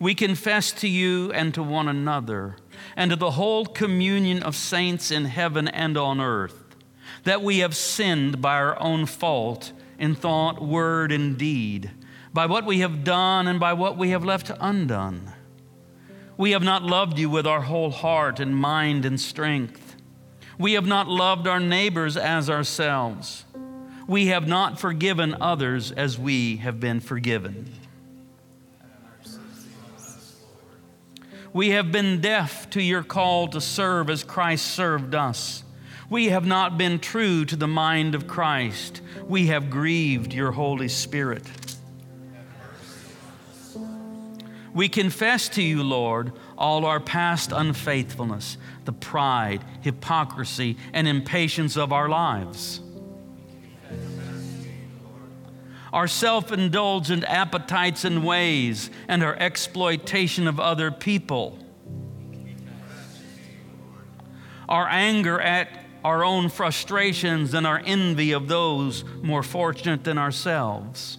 we 0.00 0.16
confess 0.16 0.72
to 0.72 0.88
you 0.88 1.30
and 1.30 1.54
to 1.54 1.62
one 1.62 1.86
another 1.86 2.56
and 2.96 3.10
to 3.10 3.16
the 3.16 3.32
whole 3.32 3.66
communion 3.66 4.42
of 4.42 4.56
saints 4.56 5.10
in 5.10 5.24
heaven 5.24 5.68
and 5.68 5.96
on 5.96 6.20
earth, 6.20 6.64
that 7.24 7.42
we 7.42 7.58
have 7.58 7.76
sinned 7.76 8.40
by 8.40 8.54
our 8.54 8.80
own 8.80 9.06
fault 9.06 9.72
in 9.98 10.14
thought, 10.14 10.60
word, 10.62 11.12
and 11.12 11.38
deed, 11.38 11.90
by 12.32 12.46
what 12.46 12.64
we 12.64 12.80
have 12.80 13.04
done 13.04 13.46
and 13.46 13.60
by 13.60 13.72
what 13.72 13.96
we 13.96 14.10
have 14.10 14.24
left 14.24 14.50
undone. 14.60 15.32
We 16.36 16.52
have 16.52 16.62
not 16.62 16.82
loved 16.82 17.18
you 17.18 17.30
with 17.30 17.46
our 17.46 17.60
whole 17.60 17.90
heart 17.90 18.40
and 18.40 18.56
mind 18.56 19.04
and 19.04 19.20
strength. 19.20 19.96
We 20.58 20.72
have 20.72 20.86
not 20.86 21.08
loved 21.08 21.46
our 21.46 21.60
neighbors 21.60 22.16
as 22.16 22.48
ourselves. 22.48 23.44
We 24.06 24.26
have 24.26 24.48
not 24.48 24.80
forgiven 24.80 25.36
others 25.40 25.92
as 25.92 26.18
we 26.18 26.56
have 26.56 26.80
been 26.80 27.00
forgiven. 27.00 27.72
We 31.52 31.70
have 31.70 31.92
been 31.92 32.20
deaf 32.22 32.70
to 32.70 32.82
your 32.82 33.02
call 33.02 33.48
to 33.48 33.60
serve 33.60 34.08
as 34.08 34.24
Christ 34.24 34.66
served 34.68 35.14
us. 35.14 35.62
We 36.08 36.26
have 36.26 36.46
not 36.46 36.78
been 36.78 36.98
true 36.98 37.44
to 37.44 37.56
the 37.56 37.68
mind 37.68 38.14
of 38.14 38.26
Christ. 38.26 39.02
We 39.26 39.48
have 39.48 39.68
grieved 39.68 40.32
your 40.32 40.52
Holy 40.52 40.88
Spirit. 40.88 41.44
We 44.74 44.88
confess 44.88 45.50
to 45.50 45.62
you, 45.62 45.82
Lord, 45.82 46.32
all 46.56 46.86
our 46.86 47.00
past 47.00 47.52
unfaithfulness, 47.52 48.56
the 48.86 48.92
pride, 48.92 49.62
hypocrisy, 49.82 50.78
and 50.94 51.06
impatience 51.06 51.76
of 51.76 51.92
our 51.92 52.08
lives. 52.08 52.80
Our 55.92 56.08
self 56.08 56.52
indulgent 56.52 57.24
appetites 57.24 58.04
and 58.04 58.24
ways, 58.24 58.90
and 59.08 59.22
our 59.22 59.36
exploitation 59.36 60.48
of 60.48 60.58
other 60.58 60.90
people. 60.90 61.58
Our 64.68 64.88
anger 64.88 65.38
at 65.38 65.68
our 66.02 66.24
own 66.24 66.48
frustrations 66.48 67.52
and 67.54 67.66
our 67.66 67.80
envy 67.84 68.32
of 68.32 68.48
those 68.48 69.04
more 69.22 69.42
fortunate 69.42 70.02
than 70.04 70.18
ourselves. 70.18 71.18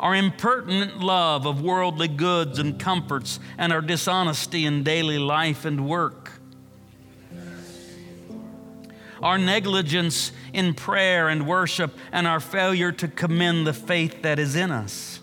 Our 0.00 0.16
impertinent 0.16 0.98
love 0.98 1.46
of 1.46 1.60
worldly 1.60 2.08
goods 2.08 2.58
and 2.58 2.80
comforts 2.80 3.38
and 3.58 3.72
our 3.72 3.82
dishonesty 3.82 4.64
in 4.66 4.82
daily 4.82 5.18
life 5.18 5.64
and 5.64 5.86
work 5.86 6.39
our 9.22 9.38
negligence 9.38 10.32
in 10.52 10.74
prayer 10.74 11.28
and 11.28 11.46
worship, 11.46 11.96
and 12.12 12.26
our 12.26 12.40
failure 12.40 12.92
to 12.92 13.08
commend 13.08 13.66
the 13.66 13.72
faith 13.72 14.22
that 14.22 14.38
is 14.38 14.56
in 14.56 14.70
us. 14.70 15.20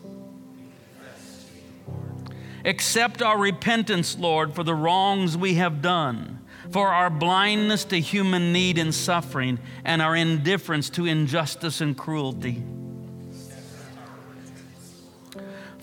Accept 2.66 3.22
our 3.22 3.38
repentance, 3.38 4.18
Lord, 4.18 4.54
for 4.54 4.64
the 4.64 4.76
wrongs 4.76 5.38
we 5.38 5.56
have 5.56 5.82
done, 5.82 6.40
for 6.70 6.90
our 6.90 7.10
blindness 7.10 7.86
to 7.86 8.00
human 8.00 8.52
need 8.52 8.78
and 8.78 8.94
suffering, 8.94 9.60
and 9.86 10.02
our 10.02 10.16
indifference 10.16 10.90
to 10.92 11.06
injustice 11.06 11.82
and 11.82 11.98
cruelty 11.98 12.64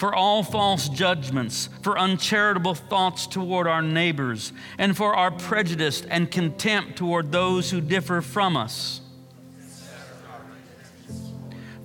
for 0.05 0.15
all 0.15 0.43
false 0.43 0.91
judgments, 0.91 1.71
for 1.81 1.99
uncharitable 1.99 2.75
thoughts 2.75 3.27
toward 3.27 3.67
our 3.67 3.81
neighbors, 3.81 4.53
and 4.77 4.95
for 4.95 5.17
our 5.17 5.31
prejudice 5.31 6.03
and 6.11 6.31
contempt 6.31 6.97
toward 6.97 7.33
those 7.33 7.71
who 7.71 7.81
differ 7.81 8.21
from 8.21 8.55
us. 8.55 9.01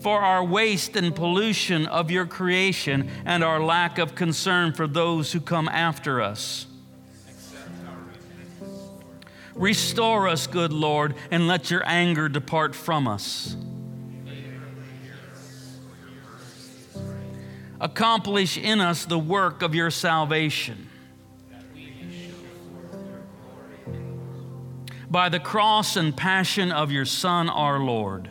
For 0.01 0.19
our 0.19 0.43
waste 0.43 0.97
and 0.97 1.15
pollution 1.15 1.85
of 1.85 2.11
your 2.11 2.25
creation 2.25 3.09
and 3.23 3.41
our 3.41 3.63
lack 3.63 3.97
of 3.97 4.15
concern 4.15 4.73
for 4.73 4.85
those 4.85 5.31
who 5.31 5.39
come 5.39 5.69
after 5.69 6.21
us. 6.21 6.67
Restore 9.55 10.27
us, 10.27 10.45
good 10.45 10.73
Lord, 10.73 11.15
and 11.31 11.47
let 11.47 11.71
your 11.71 11.87
anger 11.87 12.27
depart 12.27 12.75
from 12.75 13.07
us. 13.07 13.55
Accomplish 17.79 18.57
in 18.57 18.81
us 18.81 19.05
the 19.05 19.19
work 19.19 19.61
of 19.61 19.73
your 19.73 19.91
salvation. 19.91 20.89
By 25.09 25.29
the 25.29 25.39
cross 25.39 25.95
and 25.95 26.15
passion 26.15 26.71
of 26.71 26.91
your 26.91 27.05
Son, 27.05 27.49
our 27.49 27.79
Lord. 27.79 28.29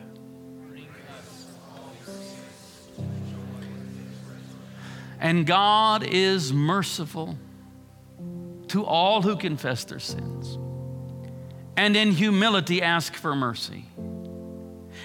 And 5.20 5.44
God 5.46 6.04
is 6.04 6.52
merciful 6.52 7.36
to 8.68 8.84
all 8.84 9.22
who 9.22 9.36
confess 9.36 9.84
their 9.84 9.98
sins 9.98 10.58
and 11.76 11.96
in 11.96 12.10
humility 12.10 12.82
ask 12.82 13.14
for 13.14 13.36
mercy. 13.36 13.84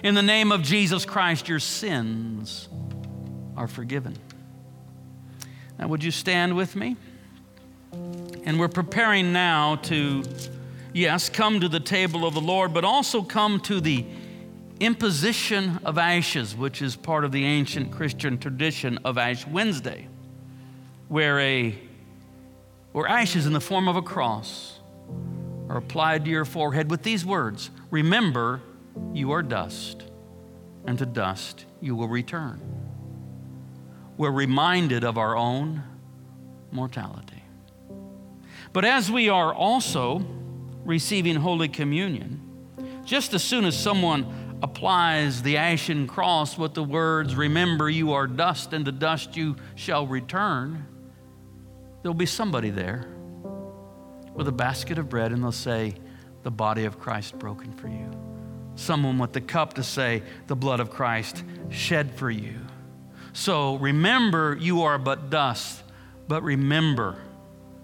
In 0.04 0.16
the 0.16 0.24
name 0.24 0.52
of 0.52 0.64
Jesus 0.64 1.06
Christ, 1.06 1.48
your 1.48 1.60
sins 1.60 2.68
are 3.56 3.68
forgiven. 3.68 4.16
Now, 5.84 5.90
would 5.90 6.02
you 6.02 6.12
stand 6.12 6.56
with 6.56 6.78
me? 6.78 6.96
And 8.46 8.58
we're 8.58 8.70
preparing 8.70 9.34
now 9.34 9.76
to, 9.76 10.24
yes, 10.94 11.28
come 11.28 11.60
to 11.60 11.68
the 11.68 11.82
table 11.82 12.26
of 12.26 12.34
the 12.34 12.40
Lord, 12.40 12.74
but 12.74 12.86
also 12.86 13.22
come 13.22 13.60
to 13.64 13.82
the 13.82 14.06
imposition 14.80 15.82
of 15.84 15.98
ashes, 15.98 16.56
which 16.56 16.82
is 16.82 16.96
part 16.96 17.26
of 17.26 17.34
the 17.34 17.44
ancient 17.44 17.92
Christian 17.92 18.38
tradition 18.38 18.98
of 19.04 19.18
Ash 19.18 19.46
Wednesday, 19.46 20.08
where, 21.10 21.38
a, 21.42 21.78
where 22.94 23.06
ashes 23.06 23.46
in 23.46 23.52
the 23.52 23.60
form 23.60 23.90
of 23.90 23.98
a 23.98 24.02
cross 24.02 24.80
are 25.68 25.76
applied 25.76 26.24
to 26.24 26.32
your 26.32 26.46
forehead 26.46 26.90
with 26.90 27.04
these 27.04 27.26
words 27.26 27.72
Remember, 27.92 28.62
you 29.12 29.34
are 29.34 29.44
dust, 29.44 30.04
and 30.86 30.98
to 30.98 31.06
dust 31.06 31.66
you 31.82 31.94
will 31.94 32.08
return 32.08 32.83
we're 34.18 34.32
reminded 34.32 35.04
of 35.04 35.18
our 35.18 35.36
own 35.36 35.84
mortality. 36.72 37.44
But 38.72 38.86
as 38.86 39.12
we 39.12 39.30
are 39.30 39.54
also 39.54 40.26
receiving 40.84 41.36
Holy 41.36 41.68
Communion, 41.68 42.42
just 43.06 43.34
as 43.34 43.44
soon 43.44 43.66
as 43.66 43.78
someone 43.78 44.60
applies 44.64 45.44
the 45.44 45.58
ashen 45.58 46.08
cross 46.08 46.58
with 46.58 46.74
the 46.74 46.84
words, 46.84 47.36
Remember, 47.36 47.90
you 47.90 48.14
are 48.14 48.28
dust, 48.28 48.74
and 48.74 48.86
to 48.86 48.92
dust 48.92 49.36
you 49.36 49.56
shall 49.76 50.08
return, 50.08 50.86
there'll 52.02 52.14
be 52.14 52.26
somebody 52.26 52.70
there 52.70 53.08
with 54.34 54.48
a 54.48 54.52
basket 54.52 54.98
of 54.98 55.10
bread, 55.10 55.32
and 55.32 55.44
they'll 55.44 55.52
say, 55.52 55.94
The 56.44 56.52
body 56.52 56.86
of 56.86 57.00
Christ 57.00 57.38
broken 57.38 57.74
for 57.74 57.88
you. 57.88 58.10
Someone 58.76 59.20
with 59.20 59.34
the 59.34 59.42
cup 59.42 59.74
to 59.74 59.84
say, 59.84 60.24
The 60.48 60.56
blood 60.56 60.80
of 60.80 60.90
Christ 60.90 61.44
shed 61.70 62.16
for 62.16 62.32
you. 62.32 62.63
So 63.34 63.78
remember, 63.78 64.56
you 64.60 64.84
are 64.84 65.00
but 65.00 65.32
dust, 65.32 65.82
but 66.28 66.44
remember, 66.44 67.18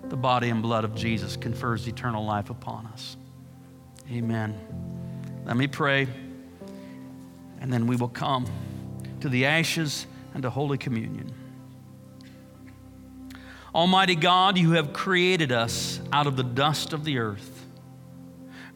the 0.07 0.15
body 0.15 0.49
and 0.49 0.62
blood 0.62 0.83
of 0.83 0.93
Jesus 0.95 1.35
confers 1.35 1.88
eternal 1.88 2.23
life 2.23 2.51
upon 2.51 2.85
us. 2.88 3.17
Amen. 4.12 4.55
Let 5.45 5.57
me 5.57 5.65
pray, 5.65 6.07
and 7.59 7.73
then 7.73 7.88
we 7.88 7.95
will 7.95 8.09
come 8.09 8.45
to 9.21 9.29
the 9.29 9.47
ashes 9.47 10.05
and 10.35 10.43
to 10.43 10.51
Holy 10.51 10.77
Communion. 10.77 11.33
Almighty 13.73 14.15
God, 14.15 14.57
you 14.57 14.71
have 14.71 14.93
created 14.93 15.51
us 15.51 15.99
out 16.13 16.27
of 16.27 16.38
the 16.38 16.43
dust 16.43 16.93
of 16.93 17.03
the 17.03 17.17
earth. 17.17 17.65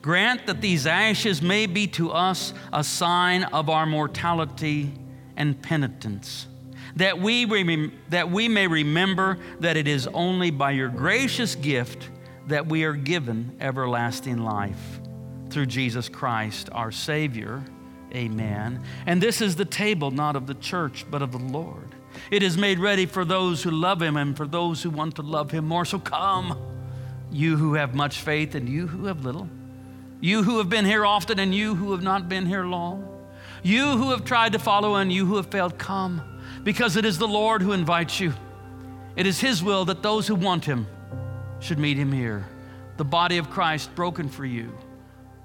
Grant 0.01 0.47
that 0.47 0.59
these 0.59 0.88
ashes 0.88 1.41
may 1.41 1.67
be 1.67 1.88
to 1.88 2.12
us 2.12 2.53
a 2.71 2.83
sign 2.83 3.43
of 3.43 3.69
our 3.69 3.86
mortality 3.86 4.91
and 5.38 5.62
penitence 5.62 6.47
that 6.95 7.19
we, 7.19 7.45
rem- 7.45 7.91
that 8.10 8.29
we 8.29 8.47
may 8.47 8.67
remember 8.67 9.38
that 9.60 9.77
it 9.77 9.88
is 9.88 10.08
only 10.08 10.51
by 10.51 10.71
your 10.71 10.89
gracious 10.89 11.56
gift 11.56 12.10
that 12.47 12.67
we 12.67 12.84
are 12.84 12.93
given 12.93 13.56
everlasting 13.60 14.38
life 14.38 14.99
through 15.49 15.65
Jesus 15.65 16.10
Christ, 16.10 16.69
our 16.71 16.91
Savior. 16.91 17.63
Amen. 18.13 18.84
And 19.06 19.21
this 19.21 19.41
is 19.41 19.56
the 19.56 19.65
table 19.65 20.12
not 20.12 20.36
of 20.36 20.45
the 20.45 20.53
church, 20.56 21.06
but 21.10 21.21
of 21.21 21.32
the 21.32 21.39
Lord. 21.39 21.95
It 22.29 22.43
is 22.43 22.58
made 22.58 22.79
ready 22.79 23.06
for 23.06 23.25
those 23.25 23.63
who 23.63 23.71
love 23.71 24.01
Him 24.01 24.17
and 24.17 24.38
for 24.38 24.45
those 24.45 24.84
who 24.84 24.89
want 24.89 25.15
to 25.15 25.23
love 25.23 25.51
Him 25.51 25.65
more. 25.65 25.86
So 25.86 25.97
come, 25.97 26.58
you 27.32 27.58
who 27.58 27.73
have 27.73 27.95
much 27.95 28.19
faith 28.19 28.53
and 28.53 28.69
you 28.69 28.86
who 28.88 29.06
have 29.06 29.25
little, 29.25 29.49
you 30.21 30.43
who 30.43 30.60
have 30.60 30.69
been 30.69 30.86
here 30.86 31.06
often 31.06 31.39
and 31.39 31.56
you 31.56 31.73
who 31.73 31.91
have 31.91 32.03
not 32.03 32.29
been 32.29 32.45
here 32.45 32.65
long, 32.65 33.10
you 33.63 33.97
who 33.97 34.12
have 34.12 34.25
tried 34.25 34.53
to 34.53 34.60
follow 34.60 34.95
and 34.95 35.12
you 35.12 35.25
who 35.25 35.38
have 35.38 35.47
failed, 35.47 35.79
come 35.79 36.21
because 36.63 36.95
it 36.95 37.06
is 37.06 37.17
the 37.17 37.28
Lord 37.28 37.62
who 37.62 37.73
invites 37.73 38.19
you. 38.19 38.34
It 39.15 39.28
is 39.28 39.39
His 39.39 39.63
will 39.63 39.86
that 39.86 40.02
those 40.02 40.28
who 40.28 40.36
want 40.36 40.65
Him 40.65 40.88
should 41.60 41.80
meet 41.80 41.97
Him 41.97 42.12
here. 42.12 42.45
The 42.97 43.06
body 43.06 43.38
of 43.38 43.49
Christ 43.49 43.93
broken 43.95 44.30
for 44.30 44.45
you, 44.45 44.78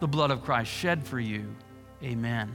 the 0.01 0.09
blood 0.09 0.31
of 0.31 0.43
Christ 0.43 0.71
shed 0.71 1.07
for 1.07 1.19
you. 1.19 1.55
Amen. 2.03 2.55